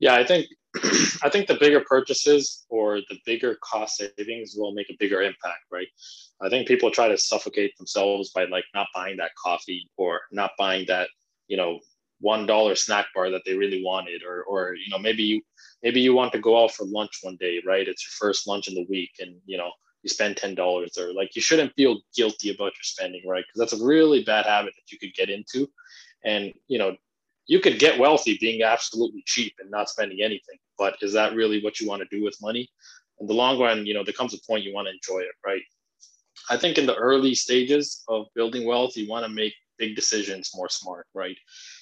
Yeah, 0.00 0.16
I 0.16 0.24
think 0.24 0.48
I 1.22 1.28
think 1.30 1.46
the 1.46 1.58
bigger 1.60 1.84
purchases 1.88 2.66
or 2.70 2.96
the 3.08 3.20
bigger 3.24 3.56
cost 3.62 3.98
savings 3.98 4.56
will 4.56 4.74
make 4.74 4.90
a 4.90 4.96
bigger 4.98 5.22
impact, 5.22 5.60
right? 5.70 5.86
I 6.42 6.48
think 6.48 6.66
people 6.66 6.90
try 6.90 7.06
to 7.06 7.16
suffocate 7.16 7.78
themselves 7.78 8.32
by 8.34 8.46
like 8.46 8.64
not 8.74 8.88
buying 8.92 9.16
that 9.18 9.36
coffee 9.40 9.88
or 9.96 10.22
not 10.32 10.50
buying 10.58 10.86
that, 10.88 11.08
you 11.46 11.56
know, 11.56 11.78
one 12.18 12.46
dollar 12.46 12.74
snack 12.74 13.06
bar 13.14 13.30
that 13.30 13.42
they 13.46 13.54
really 13.54 13.84
wanted, 13.84 14.24
or 14.24 14.42
or 14.42 14.74
you 14.74 14.90
know 14.90 14.98
maybe 14.98 15.22
you 15.22 15.40
maybe 15.84 16.00
you 16.00 16.14
want 16.14 16.32
to 16.32 16.40
go 16.40 16.60
out 16.60 16.72
for 16.72 16.84
lunch 16.84 17.20
one 17.22 17.36
day, 17.38 17.62
right? 17.64 17.86
It's 17.86 18.04
your 18.04 18.28
first 18.28 18.48
lunch 18.48 18.66
in 18.66 18.74
the 18.74 18.86
week, 18.90 19.12
and 19.20 19.36
you 19.46 19.56
know 19.56 19.70
you 20.02 20.08
spend 20.08 20.36
ten 20.36 20.54
dollars, 20.54 20.96
or 20.98 21.12
like 21.12 21.34
you 21.34 21.42
shouldn't 21.42 21.74
feel 21.74 22.00
guilty 22.14 22.50
about 22.50 22.72
your 22.74 22.82
spending, 22.82 23.22
right? 23.26 23.44
Because 23.46 23.58
that's 23.70 23.80
a 23.80 23.84
really 23.84 24.22
bad 24.24 24.46
habit 24.46 24.74
that 24.76 24.92
you 24.92 24.98
could 24.98 25.14
get 25.14 25.30
into, 25.30 25.68
and 26.24 26.52
you 26.68 26.78
know 26.78 26.96
you 27.46 27.60
could 27.60 27.78
get 27.78 27.98
wealthy 27.98 28.38
being 28.40 28.62
absolutely 28.62 29.22
cheap 29.26 29.54
and 29.58 29.70
not 29.70 29.88
spending 29.88 30.22
anything. 30.22 30.58
But 30.76 30.96
is 31.02 31.12
that 31.14 31.34
really 31.34 31.62
what 31.62 31.80
you 31.80 31.88
want 31.88 32.02
to 32.02 32.16
do 32.16 32.22
with 32.22 32.40
money? 32.40 32.70
In 33.20 33.26
the 33.26 33.34
long 33.34 33.58
run, 33.58 33.86
you 33.86 33.94
know, 33.94 34.04
there 34.04 34.12
comes 34.12 34.34
a 34.34 34.46
point 34.46 34.64
you 34.64 34.74
want 34.74 34.86
to 34.86 34.92
enjoy 34.92 35.20
it, 35.20 35.34
right? 35.44 35.62
I 36.50 36.56
think 36.56 36.78
in 36.78 36.86
the 36.86 36.94
early 36.94 37.34
stages 37.34 38.04
of 38.08 38.26
building 38.34 38.66
wealth, 38.66 38.96
you 38.96 39.08
want 39.08 39.24
to 39.24 39.32
make 39.32 39.54
big 39.78 39.96
decisions 39.96 40.52
more 40.54 40.68
smart, 40.68 41.06
right? 41.14 41.36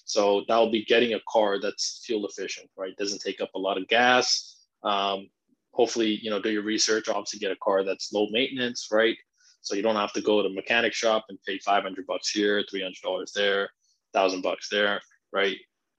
So 0.04 0.44
that'll 0.48 0.70
be 0.70 0.84
getting 0.84 1.14
a 1.14 1.20
car 1.28 1.60
that's 1.60 2.02
fuel 2.06 2.26
efficient, 2.26 2.70
right? 2.76 2.96
Doesn't 2.96 3.20
take 3.20 3.40
up 3.40 3.50
a 3.54 3.58
lot 3.58 3.76
of 3.76 3.88
gas. 3.88 4.66
Um, 4.82 5.28
hopefully, 5.76 6.18
you 6.22 6.30
know, 6.30 6.40
do 6.40 6.50
your 6.50 6.62
research. 6.62 7.08
Obviously, 7.08 7.38
get 7.38 7.52
a 7.52 7.56
car 7.62 7.84
that's 7.84 8.12
low 8.12 8.26
maintenance, 8.30 8.88
right? 8.90 9.16
So 9.60 9.74
you 9.74 9.82
don't 9.82 9.96
have 9.96 10.12
to 10.14 10.20
go 10.20 10.42
to 10.42 10.48
a 10.48 10.52
mechanic 10.52 10.92
shop 10.92 11.26
and 11.28 11.38
pay 11.46 11.58
500 11.58 12.06
bucks 12.06 12.30
here, 12.30 12.64
300 12.70 12.94
dollars 13.02 13.32
there, 13.34 13.68
thousand 14.12 14.42
bucks 14.42 14.68
there 14.68 15.00
right? 15.36 15.58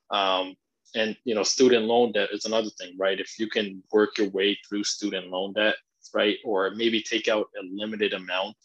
Um, 0.10 0.56
and 0.96 1.16
you 1.26 1.36
know, 1.36 1.44
student 1.44 1.86
loan 1.86 2.12
debt 2.12 2.30
is 2.32 2.46
another 2.46 2.70
thing, 2.80 2.96
right? 2.98 3.20
If 3.20 3.38
you 3.40 3.48
can 3.48 3.84
work 3.92 4.18
your 4.18 4.30
way 4.30 4.58
through 4.68 4.84
student 4.84 5.28
loan 5.28 5.54
debt, 5.54 5.76
right, 6.14 6.38
or 6.44 6.72
maybe 6.72 7.02
take 7.02 7.28
out 7.28 7.48
a 7.60 7.64
limited 7.72 8.14
amount, 8.14 8.56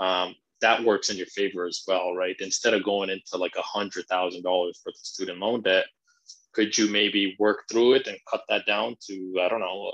um, 0.00 0.34
that 0.62 0.82
works 0.82 1.10
in 1.10 1.16
your 1.16 1.26
favor 1.26 1.66
as 1.66 1.82
well, 1.86 2.14
right? 2.14 2.36
Instead 2.40 2.74
of 2.74 2.82
going 2.82 3.10
into 3.10 3.36
like 3.36 3.54
a 3.56 3.62
hundred 3.62 4.06
thousand 4.06 4.42
dollars 4.42 4.80
for 4.82 4.90
the 4.90 4.98
student 5.02 5.38
loan 5.38 5.62
debt, 5.62 5.84
could 6.52 6.76
you 6.76 6.90
maybe 6.90 7.36
work 7.38 7.64
through 7.70 7.94
it 7.94 8.06
and 8.06 8.18
cut 8.30 8.42
that 8.48 8.66
down 8.66 8.96
to 9.06 9.34
I 9.40 9.48
don't 9.48 9.60
know, 9.60 9.92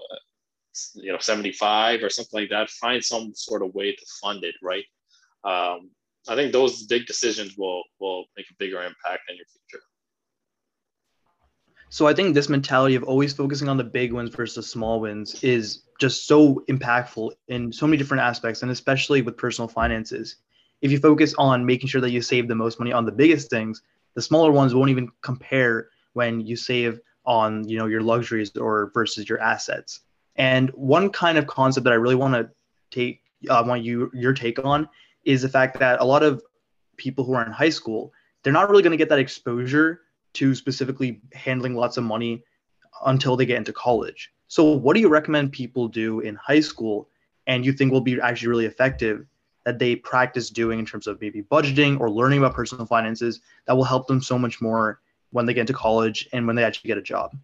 you 0.94 1.12
know, 1.12 1.18
seventy 1.18 1.52
five 1.52 2.02
or 2.02 2.10
something 2.10 2.40
like 2.40 2.50
that? 2.50 2.70
Find 2.70 3.04
some 3.04 3.32
sort 3.34 3.62
of 3.62 3.74
way 3.74 3.92
to 3.92 4.06
fund 4.20 4.44
it, 4.44 4.54
right? 4.62 4.84
Um, 5.44 5.90
I 6.28 6.34
think 6.36 6.52
those 6.52 6.84
big 6.84 7.06
decisions 7.06 7.56
will 7.56 7.82
will 8.00 8.26
make 8.36 8.46
a 8.50 8.54
bigger 8.58 8.82
impact 8.82 9.22
in 9.28 9.36
your 9.36 9.46
future. 9.46 9.82
So 11.88 12.06
I 12.06 12.14
think 12.14 12.34
this 12.34 12.48
mentality 12.48 12.94
of 12.94 13.02
always 13.02 13.34
focusing 13.34 13.68
on 13.68 13.76
the 13.76 13.84
big 13.84 14.14
wins 14.14 14.34
versus 14.34 14.70
small 14.70 15.00
wins 15.00 15.42
is 15.44 15.82
just 16.00 16.26
so 16.26 16.64
impactful 16.70 17.32
in 17.48 17.70
so 17.70 17.86
many 17.86 17.98
different 17.98 18.22
aspects, 18.22 18.62
and 18.62 18.70
especially 18.70 19.20
with 19.20 19.36
personal 19.36 19.68
finances. 19.68 20.36
If 20.80 20.90
you 20.90 20.98
focus 20.98 21.34
on 21.36 21.66
making 21.66 21.88
sure 21.88 22.00
that 22.00 22.10
you 22.10 22.22
save 22.22 22.48
the 22.48 22.54
most 22.54 22.78
money 22.78 22.92
on 22.92 23.04
the 23.04 23.12
biggest 23.12 23.50
things, 23.50 23.82
the 24.14 24.22
smaller 24.22 24.50
ones 24.50 24.74
won't 24.74 24.90
even 24.90 25.10
compare 25.20 25.90
when 26.14 26.40
you 26.40 26.56
save 26.56 26.98
on 27.24 27.68
you 27.68 27.78
know 27.78 27.86
your 27.86 28.00
luxuries 28.00 28.56
or 28.56 28.90
versus 28.94 29.28
your 29.28 29.40
assets. 29.40 30.00
And 30.36 30.70
one 30.70 31.10
kind 31.10 31.38
of 31.38 31.46
concept 31.46 31.84
that 31.84 31.92
I 31.92 31.96
really 31.96 32.14
want 32.14 32.34
to 32.34 32.50
take, 32.90 33.22
I 33.50 33.58
uh, 33.58 33.64
want 33.64 33.84
you 33.84 34.10
your 34.14 34.32
take 34.32 34.64
on 34.64 34.88
is 35.24 35.42
the 35.42 35.48
fact 35.48 35.78
that 35.78 36.00
a 36.00 36.04
lot 36.04 36.22
of 36.22 36.42
people 36.96 37.24
who 37.24 37.34
are 37.34 37.44
in 37.44 37.52
high 37.52 37.70
school, 37.70 38.12
they're 38.42 38.52
not 38.52 38.70
really 38.70 38.82
going 38.82 38.92
to 38.92 38.96
get 38.96 39.08
that 39.08 39.18
exposure 39.18 40.00
to 40.34 40.54
specifically 40.54 41.20
handling 41.32 41.74
lots 41.74 41.96
of 41.96 42.04
money 42.04 42.42
until 43.04 43.36
they 43.36 43.46
get 43.46 43.58
into 43.58 43.72
college. 43.72 44.30
So, 44.48 44.64
what 44.64 44.94
do 44.94 45.00
you 45.00 45.08
recommend 45.08 45.52
people 45.52 45.88
do 45.88 46.20
in 46.20 46.34
high 46.36 46.60
school 46.60 47.08
and 47.46 47.64
you 47.64 47.72
think 47.72 47.92
will 47.92 48.00
be 48.00 48.20
actually 48.20 48.48
really 48.48 48.66
effective 48.66 49.26
that 49.64 49.78
they 49.78 49.96
practice 49.96 50.50
doing 50.50 50.78
in 50.78 50.86
terms 50.86 51.06
of 51.06 51.20
maybe 51.20 51.42
budgeting 51.42 52.00
or 52.00 52.10
learning 52.10 52.38
about 52.38 52.54
personal 52.54 52.86
finances 52.86 53.40
that 53.66 53.76
will 53.76 53.84
help 53.84 54.06
them 54.06 54.20
so 54.20 54.38
much 54.38 54.60
more 54.60 55.00
when 55.30 55.46
they 55.46 55.54
get 55.54 55.60
into 55.60 55.72
college 55.72 56.28
and 56.32 56.46
when 56.46 56.56
they 56.56 56.64
actually 56.64 56.88
get 56.88 56.98
a 56.98 57.02
job? 57.02 57.36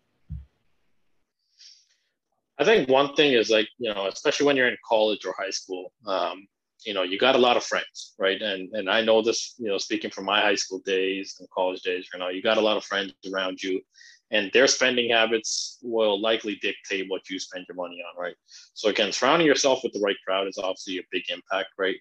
I 2.58 2.64
think 2.64 2.88
one 2.88 3.14
thing 3.14 3.32
is 3.32 3.50
like, 3.50 3.68
you 3.78 3.92
know, 3.92 4.06
especially 4.06 4.46
when 4.46 4.56
you're 4.56 4.68
in 4.68 4.76
college 4.88 5.24
or 5.24 5.34
high 5.38 5.50
school, 5.50 5.92
um, 6.06 6.46
you 6.84 6.94
know 6.94 7.02
you 7.02 7.18
got 7.18 7.34
a 7.34 7.38
lot 7.38 7.56
of 7.56 7.64
friends 7.64 8.14
right? 8.18 8.40
And 8.40 8.72
and 8.74 8.88
i 8.88 9.00
know 9.00 9.22
this 9.22 9.54
you 9.58 9.68
know 9.68 9.78
speaking 9.78 10.10
from 10.10 10.24
my 10.24 10.40
high 10.40 10.54
school 10.54 10.80
days 10.84 11.36
and 11.40 11.48
college 11.50 11.82
days 11.82 12.08
you 12.12 12.18
know 12.18 12.28
you 12.28 12.42
got 12.42 12.58
a 12.58 12.60
lot 12.62 12.76
of 12.76 12.84
friends 12.84 13.12
around 13.32 13.62
you 13.62 13.80
and 14.30 14.50
their 14.52 14.66
spending 14.66 15.10
habits 15.10 15.78
will 15.82 16.20
likely 16.20 16.56
dictate 16.56 17.06
what 17.08 17.28
you 17.30 17.38
spend 17.38 17.64
your 17.68 17.76
money 17.76 18.02
on 18.06 18.22
right? 18.22 18.34
So 18.74 18.90
again 18.90 19.12
surrounding 19.12 19.46
yourself 19.46 19.80
with 19.82 19.92
the 19.92 20.00
right 20.00 20.16
crowd 20.26 20.46
is 20.48 20.58
obviously 20.58 20.98
a 20.98 21.02
big 21.10 21.24
impact 21.30 21.70
right? 21.78 21.96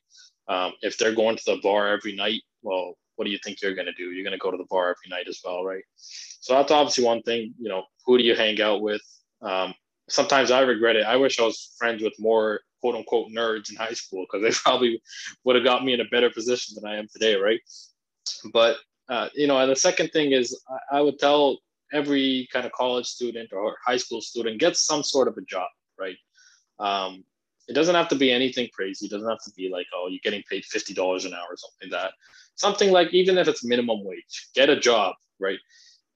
Um, 0.48 0.74
if 0.82 0.98
they're 0.98 1.16
going 1.16 1.38
to 1.38 1.44
the 1.46 1.60
bar 1.62 1.88
every 1.88 2.16
night 2.16 2.42
well 2.62 2.96
what 3.16 3.26
do 3.26 3.32
you 3.32 3.40
think 3.44 3.64
you're 3.64 3.74
going 3.74 3.88
to 3.88 3.94
do? 3.94 4.12
You're 4.12 4.24
going 4.24 4.38
to 4.40 4.46
go 4.46 4.52
to 4.52 4.58
the 4.58 4.68
bar 4.70 4.90
every 4.90 5.10
night 5.10 5.28
as 5.28 5.40
well 5.44 5.64
right? 5.66 5.84
So 5.96 6.54
that's 6.54 6.72
obviously 6.72 7.04
one 7.04 7.24
thing 7.24 7.54
you 7.60 7.70
know 7.70 7.84
who 8.06 8.18
do 8.18 8.24
you 8.24 8.36
hang 8.36 8.62
out 8.62 8.82
with? 8.82 9.02
Um, 9.42 9.74
sometimes 10.10 10.52
i 10.52 10.62
regret 10.62 10.96
it 10.96 11.06
i 11.06 11.16
wish 11.16 11.40
i 11.40 11.44
was 11.44 11.76
friends 11.78 12.02
with 12.02 12.14
more 12.20 12.62
quote 12.82 12.96
unquote 12.96 13.30
nerds 13.30 13.70
in 13.70 13.76
high 13.76 13.94
school 13.94 14.26
because 14.26 14.44
they 14.44 14.58
probably 14.64 15.02
would 15.44 15.56
have 15.56 15.66
got 15.66 15.84
me 15.84 15.94
in 15.94 16.02
a 16.02 16.06
better 16.06 16.30
position 16.30 16.76
than 16.76 16.90
I 16.90 16.98
am 16.98 17.08
today, 17.08 17.36
right? 17.36 17.60
But 18.54 18.78
uh, 19.10 19.30
you 19.34 19.48
know, 19.48 19.58
and 19.58 19.72
the 19.72 19.76
second 19.76 20.10
thing 20.12 20.32
is 20.32 20.60
I, 20.70 20.98
I 20.98 21.02
would 21.02 21.20
tell 21.20 21.60
every 21.94 22.48
kind 22.52 22.66
of 22.66 22.74
college 22.74 23.06
student 23.06 23.54
or 23.54 23.78
high 23.86 23.98
school 23.98 24.22
student 24.22 24.60
get 24.60 24.76
some 24.76 25.02
sort 25.04 25.30
of 25.30 25.38
a 25.38 25.42
job, 25.42 25.70
right? 25.98 26.18
Um, 26.80 27.24
it 27.70 27.74
doesn't 27.74 27.96
have 27.96 28.10
to 28.10 28.16
be 28.16 28.32
anything 28.32 28.70
crazy. 28.74 29.06
It 29.06 29.12
doesn't 29.12 29.30
have 29.30 29.44
to 29.44 29.52
be 29.56 29.70
like, 29.70 29.88
oh, 29.96 30.08
you're 30.10 30.20
getting 30.24 30.44
paid 30.50 30.66
fifty 30.66 30.94
dollars 30.94 31.26
an 31.26 31.34
hour 31.34 31.48
or 31.50 31.58
something 31.58 31.90
like 31.90 32.02
that. 32.02 32.14
Something 32.56 32.92
like 32.92 33.14
even 33.14 33.38
if 33.38 33.48
it's 33.48 33.64
minimum 33.64 34.04
wage, 34.04 34.50
get 34.54 34.70
a 34.70 34.80
job, 34.80 35.16
right? 35.40 35.60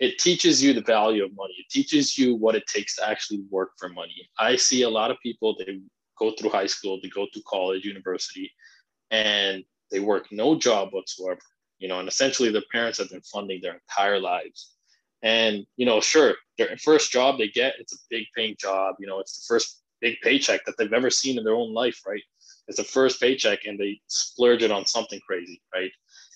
It 0.02 0.18
teaches 0.18 0.64
you 0.64 0.74
the 0.74 0.82
value 0.82 1.24
of 1.24 1.36
money. 1.36 1.54
It 1.60 1.70
teaches 1.70 2.18
you 2.18 2.36
what 2.36 2.56
it 2.56 2.66
takes 2.66 2.96
to 2.96 3.08
actually 3.08 3.44
work 3.52 3.74
for 3.78 3.88
money. 3.88 4.28
I 4.40 4.56
see 4.56 4.82
a 4.82 4.90
lot 4.90 5.12
of 5.12 5.18
people 5.22 5.56
they 5.56 5.80
go 6.18 6.32
through 6.32 6.50
high 6.50 6.66
school, 6.66 7.00
they 7.02 7.10
go 7.10 7.28
to 7.32 7.42
college, 7.48 7.86
university, 7.86 8.52
and 9.12 9.64
they 9.92 10.00
work 10.00 10.26
no 10.32 10.58
job 10.58 10.90
whatsoever. 10.92 11.40
You 11.78 11.88
know, 11.88 12.00
and 12.00 12.08
essentially 12.08 12.52
their 12.52 12.64
parents 12.72 12.98
have 12.98 13.12
been 13.12 13.22
funding 13.22 13.62
their 13.62 13.76
entire 13.76 14.20
lives. 14.20 14.74
And 15.22 15.68
you 15.78 15.86
know, 15.86 16.02
sure, 16.02 16.34
their 16.58 16.76
first 16.78 17.12
job 17.12 17.38
they 17.38 17.50
get, 17.50 17.76
it's 17.80 17.94
a 17.94 17.98
big 18.10 18.26
paying 18.36 18.56
job. 18.60 18.96
You 19.00 19.06
know, 19.06 19.20
it's 19.20 19.38
the 19.38 19.54
first 19.54 19.84
big 20.00 20.16
paycheck 20.24 20.66
that 20.66 20.78
they've 20.80 20.92
ever 20.92 21.12
seen 21.12 21.38
in 21.38 21.44
their 21.44 21.54
own 21.54 21.76
life, 21.76 22.02
right? 22.08 22.24
It's 22.68 22.78
the 22.78 22.84
first 22.84 23.22
paycheck, 23.22 23.66
and 23.66 23.80
they 23.80 24.02
splurge 24.08 24.64
it 24.64 24.72
on 24.72 24.88
something 24.88 25.20
crazy, 25.28 25.62
right? 25.76 25.92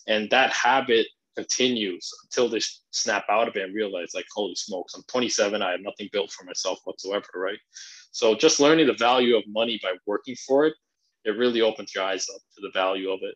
And 0.07 0.29
that 0.29 0.51
habit 0.51 1.07
continues 1.35 2.09
until 2.23 2.49
they 2.49 2.59
snap 2.91 3.25
out 3.29 3.47
of 3.47 3.55
it 3.55 3.63
and 3.63 3.75
realize, 3.75 4.11
like, 4.13 4.25
holy 4.33 4.55
smokes, 4.55 4.93
I'm 4.93 5.03
27, 5.07 5.61
I 5.61 5.71
have 5.71 5.81
nothing 5.81 6.09
built 6.11 6.31
for 6.31 6.43
myself 6.45 6.79
whatsoever, 6.83 7.27
right? 7.35 7.59
So 8.11 8.35
just 8.35 8.59
learning 8.59 8.87
the 8.87 8.93
value 8.93 9.35
of 9.35 9.43
money 9.47 9.79
by 9.83 9.93
working 10.05 10.35
for 10.47 10.65
it, 10.65 10.73
it 11.25 11.37
really 11.37 11.61
opens 11.61 11.93
your 11.93 12.03
eyes 12.03 12.27
up 12.33 12.41
to 12.55 12.61
the 12.61 12.71
value 12.73 13.09
of 13.11 13.19
it. 13.23 13.35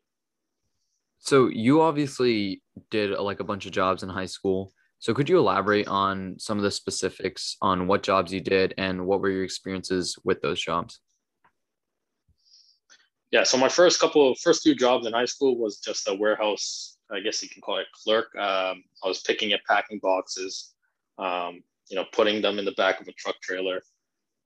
So 1.20 1.48
you 1.48 1.82
obviously 1.82 2.62
did 2.90 3.14
uh, 3.14 3.22
like 3.22 3.42
a 3.42 3.44
bunch 3.44 3.66
of 3.66 3.72
jobs 3.72 4.04
in 4.04 4.10
high 4.10 4.26
school. 4.26 4.72
So 5.00 5.14
could 5.14 5.30
you 5.30 5.38
elaborate 5.38 5.88
on 5.88 6.36
some 6.40 6.58
of 6.58 6.64
the 6.64 6.72
specifics 6.72 7.58
on 7.62 7.88
what 7.88 8.04
jobs 8.04 8.34
you 8.34 8.42
did 8.42 8.74
and 8.78 9.06
what 9.06 9.22
were 9.22 9.30
your 9.30 9.44
experiences 9.44 10.18
with 10.24 10.42
those 10.42 10.62
jobs? 10.62 11.00
Yeah, 13.32 13.44
so 13.44 13.58
my 13.58 13.70
first 13.70 14.00
couple, 14.00 14.32
of 14.32 14.40
first 14.40 14.64
few 14.64 14.76
jobs 14.76 15.06
in 15.06 15.14
high 15.14 15.26
school 15.26 15.58
was 15.58 15.80
just 15.80 16.08
a 16.08 16.16
warehouse. 16.16 16.98
I 17.12 17.20
guess 17.20 17.42
you 17.42 17.50
can 17.50 17.62
call 17.62 17.78
it 17.78 17.88
clerk. 18.04 18.36
Um, 18.36 18.84
I 19.04 19.08
was 19.08 19.22
picking 19.22 19.54
and 19.54 19.62
packing 19.68 20.00
boxes, 20.02 20.74
um, 21.18 21.62
you 21.90 21.96
know, 21.96 22.06
putting 22.14 22.42
them 22.42 22.60
in 22.60 22.66
the 22.66 22.74
back 22.74 23.02
of 23.02 23.08
a 23.08 23.14
truck 23.14 23.36
trailer 23.42 23.82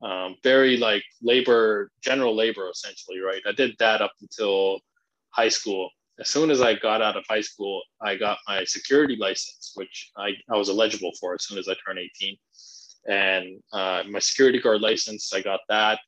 um, 0.04 0.36
very 0.44 0.78
like 0.78 1.04
labor, 1.22 1.90
general 2.02 2.36
labor 2.36 2.70
essentially, 2.70 3.20
right? 3.20 3.42
I 3.48 3.54
did 3.54 3.76
that 3.80 4.02
up 4.02 4.12
until 4.22 4.80
high 5.30 5.50
school. 5.50 5.90
As 6.20 6.30
soon 6.30 6.52
as 6.52 6.62
I 6.62 6.76
got 6.76 7.02
out 7.02 7.18
of 7.18 7.24
high 7.28 7.42
school, 7.42 7.82
I 8.02 8.16
got 8.16 8.38
my 8.48 8.64
security 8.66 9.16
license, 9.16 9.72
which 9.76 10.12
I, 10.18 10.32
I 10.52 10.58
was 10.58 10.70
eligible 10.70 11.12
for 11.20 11.34
as 11.34 11.46
soon 11.46 11.58
as 11.58 11.68
I 11.68 11.76
turned 11.86 12.00
18. 12.00 12.38
And 13.10 13.64
uh, 13.72 14.04
my 14.10 14.20
security 14.20 14.60
guard 14.60 14.82
license, 14.82 15.34
I 15.34 15.42
got 15.42 15.62
that. 15.70 16.00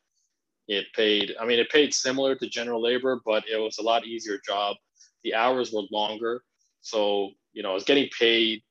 It 0.67 0.87
paid, 0.95 1.35
I 1.39 1.45
mean, 1.45 1.59
it 1.59 1.69
paid 1.69 1.93
similar 1.93 2.35
to 2.35 2.49
general 2.49 2.81
labor, 2.81 3.21
but 3.25 3.43
it 3.51 3.57
was 3.57 3.77
a 3.77 3.83
lot 3.83 4.05
easier 4.05 4.39
job. 4.45 4.77
The 5.23 5.35
hours 5.35 5.71
were 5.71 5.83
longer. 5.91 6.43
So, 6.81 7.31
you 7.53 7.63
know, 7.63 7.71
I 7.71 7.73
was 7.73 7.83
getting 7.83 8.09
paid 8.17 8.63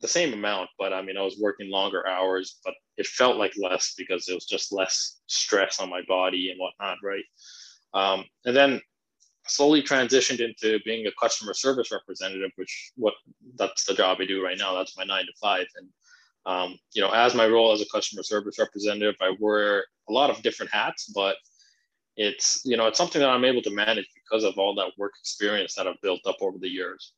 the 0.00 0.08
same 0.08 0.32
amount, 0.32 0.70
but 0.78 0.92
I 0.92 1.02
mean, 1.02 1.16
I 1.16 1.22
was 1.22 1.38
working 1.38 1.70
longer 1.70 2.06
hours, 2.06 2.58
but 2.64 2.74
it 2.96 3.06
felt 3.06 3.36
like 3.36 3.52
less 3.58 3.94
because 3.96 4.28
it 4.28 4.34
was 4.34 4.46
just 4.46 4.72
less 4.72 5.20
stress 5.26 5.80
on 5.80 5.90
my 5.90 6.02
body 6.08 6.50
and 6.50 6.58
whatnot, 6.58 6.98
right? 7.02 7.24
Um, 7.92 8.24
and 8.44 8.56
then 8.56 8.80
slowly 9.46 9.82
transitioned 9.82 10.40
into 10.40 10.78
being 10.84 11.06
a 11.06 11.12
customer 11.20 11.54
service 11.54 11.90
representative, 11.90 12.50
which 12.56 12.92
what 12.96 13.14
that's 13.56 13.84
the 13.84 13.94
job 13.94 14.18
I 14.20 14.26
do 14.26 14.42
right 14.42 14.58
now. 14.58 14.74
That's 14.74 14.96
my 14.96 15.04
nine 15.04 15.26
to 15.26 15.32
five, 15.40 15.66
and 15.76 15.88
Um, 16.46 16.78
you 16.92 17.02
know, 17.02 17.10
as 17.10 17.34
my 17.34 17.46
role 17.46 17.72
as 17.72 17.80
a 17.80 17.86
customer 17.92 18.22
service 18.22 18.58
representative, 18.58 19.14
I 19.20 19.34
wear 19.38 19.84
a 20.08 20.12
lot 20.12 20.30
of 20.30 20.42
different 20.42 20.72
hats, 20.72 21.06
but 21.14 21.36
it's 22.16 22.62
you 22.64 22.76
know 22.76 22.86
it's 22.86 22.98
something 22.98 23.20
that 23.20 23.30
I'm 23.30 23.44
able 23.44 23.62
to 23.62 23.70
manage 23.70 24.06
because 24.14 24.44
of 24.44 24.58
all 24.58 24.74
that 24.76 24.92
work 24.98 25.12
experience 25.20 25.74
that 25.74 25.86
I've 25.86 26.00
built 26.02 26.20
up 26.26 26.36
over 26.40 26.58
the 26.58 26.68
years. 26.68 27.12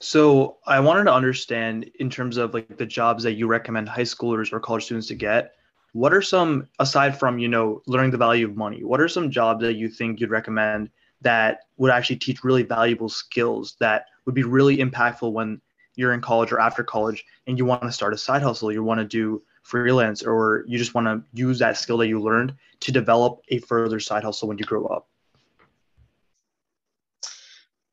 So 0.00 0.58
I 0.66 0.80
wanted 0.80 1.04
to 1.04 1.14
understand 1.14 1.90
in 1.98 2.10
terms 2.10 2.36
of 2.36 2.52
like 2.52 2.76
the 2.76 2.86
jobs 2.86 3.22
that 3.24 3.34
you 3.34 3.46
recommend 3.46 3.88
high 3.88 4.02
schoolers 4.02 4.52
or 4.52 4.60
college 4.60 4.84
students 4.84 5.08
to 5.08 5.14
get. 5.14 5.52
What 5.92 6.12
are 6.12 6.22
some 6.22 6.68
aside 6.80 7.18
from 7.18 7.38
you 7.38 7.48
know 7.48 7.82
learning 7.86 8.10
the 8.10 8.18
value 8.18 8.46
of 8.46 8.56
money? 8.56 8.84
What 8.84 9.00
are 9.00 9.08
some 9.08 9.30
jobs 9.30 9.62
that 9.62 9.74
you 9.74 9.88
think 9.88 10.20
you'd 10.20 10.30
recommend 10.30 10.90
that 11.22 11.60
would 11.78 11.90
actually 11.90 12.16
teach 12.16 12.44
really 12.44 12.64
valuable 12.64 13.08
skills 13.08 13.76
that 13.80 14.06
would 14.26 14.34
be 14.34 14.42
really 14.42 14.76
impactful 14.78 15.32
when 15.32 15.60
you're 15.96 16.12
in 16.12 16.20
college 16.20 16.52
or 16.52 16.60
after 16.60 16.82
college 16.82 17.24
and 17.46 17.58
you 17.58 17.64
want 17.64 17.82
to 17.82 17.92
start 17.92 18.12
a 18.14 18.18
side 18.18 18.42
hustle, 18.42 18.72
you 18.72 18.82
want 18.82 19.00
to 19.00 19.06
do 19.06 19.42
freelance, 19.62 20.22
or 20.22 20.64
you 20.66 20.76
just 20.76 20.94
want 20.94 21.06
to 21.06 21.22
use 21.32 21.58
that 21.58 21.76
skill 21.78 21.96
that 21.98 22.08
you 22.08 22.20
learned 22.20 22.54
to 22.80 22.92
develop 22.92 23.40
a 23.48 23.58
further 23.60 23.98
side 23.98 24.22
hustle 24.22 24.48
when 24.48 24.58
you 24.58 24.64
grow 24.64 24.84
up? 24.86 25.08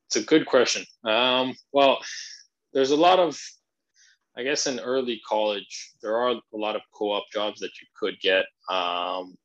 It's 0.06 0.16
a 0.16 0.22
good 0.22 0.44
question. 0.44 0.84
Um, 1.04 1.54
well, 1.72 1.98
there's 2.74 2.90
a 2.90 2.96
lot 2.96 3.18
of, 3.18 3.40
I 4.36 4.42
guess, 4.42 4.66
in 4.66 4.80
early 4.80 5.22
college, 5.26 5.92
there 6.02 6.16
are 6.16 6.32
a 6.32 6.40
lot 6.52 6.76
of 6.76 6.82
co-op 6.92 7.24
jobs 7.32 7.60
that 7.60 7.70
you 7.80 7.86
could 7.98 8.20
get. 8.20 8.44
Um, 8.68 9.38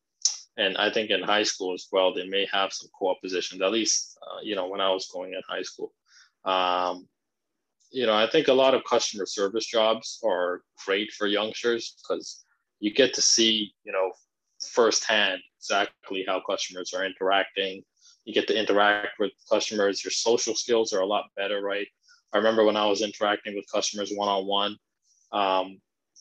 and 0.57 0.75
I 0.77 0.91
think 0.91 1.09
in 1.09 1.21
high 1.21 1.43
school 1.43 1.73
as 1.73 1.87
well, 1.91 2.13
they 2.13 2.27
may 2.27 2.45
have 2.51 2.73
some 2.73 2.89
co-op 2.97 3.21
positions. 3.21 3.61
At 3.61 3.71
least, 3.71 4.17
uh, 4.21 4.41
you 4.43 4.55
know, 4.55 4.67
when 4.67 4.81
I 4.81 4.89
was 4.89 5.07
going 5.07 5.33
in 5.33 5.41
high 5.47 5.61
school, 5.61 5.93
um, 6.43 7.07
you 7.91 8.05
know, 8.05 8.13
I 8.13 8.29
think 8.29 8.47
a 8.47 8.53
lot 8.53 8.73
of 8.73 8.83
customer 8.83 9.25
service 9.25 9.65
jobs 9.65 10.19
are 10.25 10.61
great 10.85 11.11
for 11.11 11.27
youngsters 11.27 11.95
because 12.01 12.43
you 12.79 12.93
get 12.93 13.13
to 13.15 13.21
see, 13.21 13.73
you 13.83 13.91
know, 13.91 14.11
firsthand 14.71 15.39
exactly 15.59 16.25
how 16.27 16.41
customers 16.47 16.93
are 16.93 17.05
interacting. 17.05 17.83
You 18.25 18.33
get 18.33 18.47
to 18.47 18.59
interact 18.59 19.19
with 19.19 19.31
customers. 19.49 20.03
Your 20.03 20.11
social 20.11 20.55
skills 20.55 20.91
are 20.93 20.99
a 20.99 21.05
lot 21.05 21.25
better, 21.35 21.61
right? 21.61 21.87
I 22.33 22.37
remember 22.37 22.65
when 22.65 22.75
I 22.77 22.85
was 22.85 23.01
interacting 23.01 23.55
with 23.55 23.65
customers 23.71 24.11
one 24.13 24.27
on 24.27 24.45
one, 24.45 24.77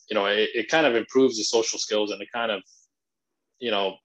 you 0.09 0.15
know, 0.15 0.25
it, 0.25 0.49
it 0.53 0.69
kind 0.69 0.85
of 0.85 0.95
improves 0.95 1.37
the 1.37 1.43
social 1.43 1.79
skills 1.79 2.11
and 2.11 2.21
it 2.21 2.29
kind 2.33 2.51
of, 2.51 2.63
you 3.59 3.71
know, 3.71 3.95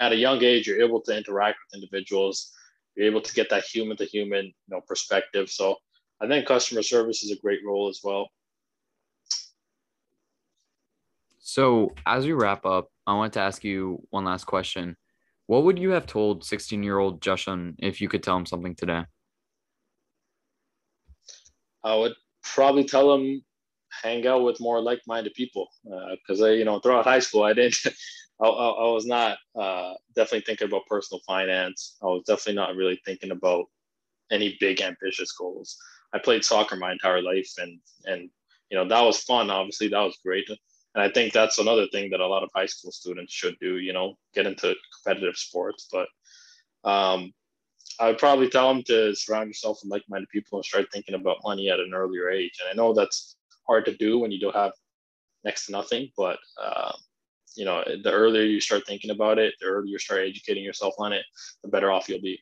at 0.00 0.12
a 0.12 0.16
young 0.16 0.42
age, 0.44 0.66
you're 0.66 0.80
able 0.80 1.00
to 1.02 1.16
interact 1.16 1.58
with 1.58 1.82
individuals. 1.82 2.52
You're 2.94 3.06
able 3.06 3.20
to 3.20 3.34
get 3.34 3.50
that 3.50 3.64
human 3.64 3.96
to 3.96 4.04
human, 4.04 4.46
you 4.46 4.52
know, 4.68 4.80
perspective. 4.86 5.50
So 5.50 5.76
I 6.20 6.26
think 6.26 6.46
customer 6.46 6.82
service 6.82 7.22
is 7.22 7.30
a 7.30 7.40
great 7.40 7.60
role 7.64 7.88
as 7.88 8.00
well. 8.02 8.28
So, 11.38 11.94
as 12.04 12.26
we 12.26 12.32
wrap 12.32 12.66
up, 12.66 12.90
I 13.06 13.14
want 13.14 13.32
to 13.34 13.40
ask 13.40 13.64
you 13.64 14.02
one 14.10 14.24
last 14.24 14.44
question. 14.44 14.96
What 15.46 15.64
would 15.64 15.78
you 15.78 15.90
have 15.90 16.06
told 16.06 16.44
16 16.44 16.82
year 16.82 16.98
old 16.98 17.22
Jashun 17.22 17.74
if 17.78 18.00
you 18.00 18.08
could 18.08 18.22
tell 18.22 18.36
him 18.36 18.44
something 18.44 18.74
today? 18.74 19.04
I 21.82 21.94
would 21.94 22.14
probably 22.42 22.84
tell 22.84 23.14
him 23.14 23.42
hang 24.02 24.26
out 24.26 24.42
with 24.42 24.60
more 24.60 24.80
like 24.80 25.00
minded 25.06 25.32
people 25.34 25.68
because, 26.10 26.42
uh, 26.42 26.48
you 26.48 26.64
know, 26.64 26.80
throughout 26.80 27.04
high 27.04 27.18
school, 27.20 27.44
I 27.44 27.54
didn't, 27.54 27.78
I, 28.42 28.46
I, 28.46 28.68
I 28.68 28.92
was 28.92 29.06
not 29.06 29.38
uh, 29.58 29.94
definitely 30.14 30.44
thinking 30.44 30.68
about 30.68 30.86
personal 30.86 31.20
finance. 31.26 31.96
I 32.02 32.06
was 32.06 32.24
definitely 32.26 32.56
not 32.56 32.76
really 32.76 33.00
thinking 33.06 33.30
about 33.30 33.66
any 34.30 34.56
big 34.60 34.82
ambitious 34.82 35.32
goals. 35.32 35.78
I 36.12 36.18
played 36.18 36.44
soccer 36.44 36.76
my 36.76 36.92
entire 36.92 37.22
life, 37.22 37.50
and 37.58 37.80
and 38.04 38.30
you 38.70 38.76
know 38.76 38.88
that 38.88 39.02
was 39.02 39.22
fun. 39.22 39.50
Obviously, 39.50 39.88
that 39.88 40.00
was 40.00 40.18
great, 40.24 40.48
and 40.48 40.58
I 41.02 41.10
think 41.10 41.32
that's 41.32 41.58
another 41.58 41.86
thing 41.92 42.10
that 42.10 42.20
a 42.20 42.26
lot 42.26 42.42
of 42.42 42.50
high 42.54 42.66
school 42.66 42.92
students 42.92 43.32
should 43.32 43.56
do. 43.60 43.78
You 43.78 43.92
know, 43.92 44.14
get 44.34 44.46
into 44.46 44.74
competitive 45.02 45.36
sports. 45.36 45.88
But 45.90 46.08
um, 46.88 47.32
I 48.00 48.08
would 48.08 48.18
probably 48.18 48.48
tell 48.48 48.68
them 48.72 48.82
to 48.84 49.14
surround 49.14 49.48
yourself 49.48 49.80
with 49.82 49.90
like-minded 49.90 50.28
people 50.30 50.58
and 50.58 50.64
start 50.64 50.86
thinking 50.92 51.14
about 51.14 51.38
money 51.44 51.68
at 51.68 51.80
an 51.80 51.92
earlier 51.94 52.30
age. 52.30 52.58
And 52.60 52.70
I 52.70 52.74
know 52.74 52.92
that's 52.94 53.36
hard 53.66 53.84
to 53.86 53.96
do 53.96 54.18
when 54.18 54.30
you 54.30 54.40
don't 54.40 54.54
have 54.54 54.72
next 55.44 55.66
to 55.66 55.72
nothing, 55.72 56.10
but 56.16 56.38
uh, 56.62 56.92
you 57.56 57.64
know, 57.64 57.82
the 58.02 58.12
earlier 58.12 58.42
you 58.42 58.60
start 58.60 58.86
thinking 58.86 59.10
about 59.10 59.38
it, 59.38 59.54
the 59.60 59.66
earlier 59.66 59.92
you 59.92 59.98
start 59.98 60.20
educating 60.20 60.64
yourself 60.64 60.94
on 60.98 61.12
it, 61.12 61.24
the 61.62 61.68
better 61.68 61.90
off 61.90 62.08
you'll 62.08 62.20
be. 62.20 62.40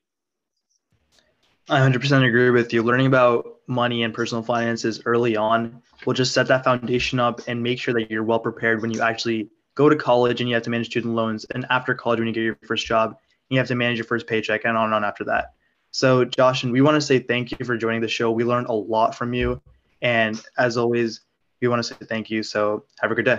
I 1.69 1.81
100% 1.81 2.27
agree 2.27 2.51
with 2.51 2.73
you. 2.73 2.83
Learning 2.83 3.07
about 3.07 3.57
money 3.67 4.05
and 4.05 4.15
personal 4.15 4.43
finances 4.43 5.03
early 5.05 5.37
on 5.37 5.83
will 6.05 6.15
just 6.15 6.33
set 6.33 6.47
that 6.47 6.63
foundation 6.63 7.19
up 7.19 7.41
and 7.49 7.61
make 7.61 7.81
sure 7.81 7.93
that 7.95 8.09
you're 8.09 8.23
well 8.23 8.39
prepared 8.39 8.83
when 8.83 8.93
you 8.93 9.01
actually 9.01 9.51
go 9.75 9.89
to 9.89 9.97
college 9.97 10.41
and 10.41 10.49
you 10.49 10.55
have 10.55 10.63
to 10.63 10.71
manage 10.71 10.87
student 10.87 11.15
loans. 11.15 11.45
And 11.47 11.67
after 11.69 11.93
college, 11.93 12.21
when 12.21 12.29
you 12.29 12.35
get 12.35 12.43
your 12.43 12.59
first 12.67 12.87
job, 12.87 13.17
you 13.49 13.59
have 13.59 13.67
to 13.69 13.75
manage 13.75 13.99
your 13.99 14.05
first 14.05 14.29
paycheck 14.29 14.65
and 14.65 14.77
on 14.77 14.87
and 14.87 14.95
on 14.95 15.05
after 15.05 15.25
that. 15.25 15.55
So, 15.91 16.25
Jashun 16.25 16.71
we 16.71 16.83
want 16.83 16.97
to 16.97 17.01
say 17.01 17.19
thank 17.19 17.59
you 17.59 17.65
for 17.65 17.77
joining 17.77 18.01
the 18.01 18.09
show. 18.09 18.31
We 18.31 18.45
learned 18.45 18.69
a 18.69 18.73
lot 18.73 19.15
from 19.15 19.35
you. 19.35 19.61
And 20.03 20.41
as 20.59 20.77
always, 20.77 21.23
we 21.61 21.69
want 21.69 21.81
to 21.81 21.83
say 21.83 21.97
thank 22.07 22.31
you. 22.31 22.43
So, 22.43 22.85
have 23.01 23.11
a 23.11 23.15
good 23.15 23.25
day. 23.25 23.39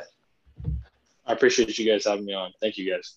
I 1.26 1.34
appreciate 1.34 1.78
you 1.78 1.90
guys 1.90 2.06
having 2.06 2.26
me 2.26 2.34
on. 2.34 2.52
Thank 2.60 2.78
you 2.78 2.92
guys. 2.92 3.16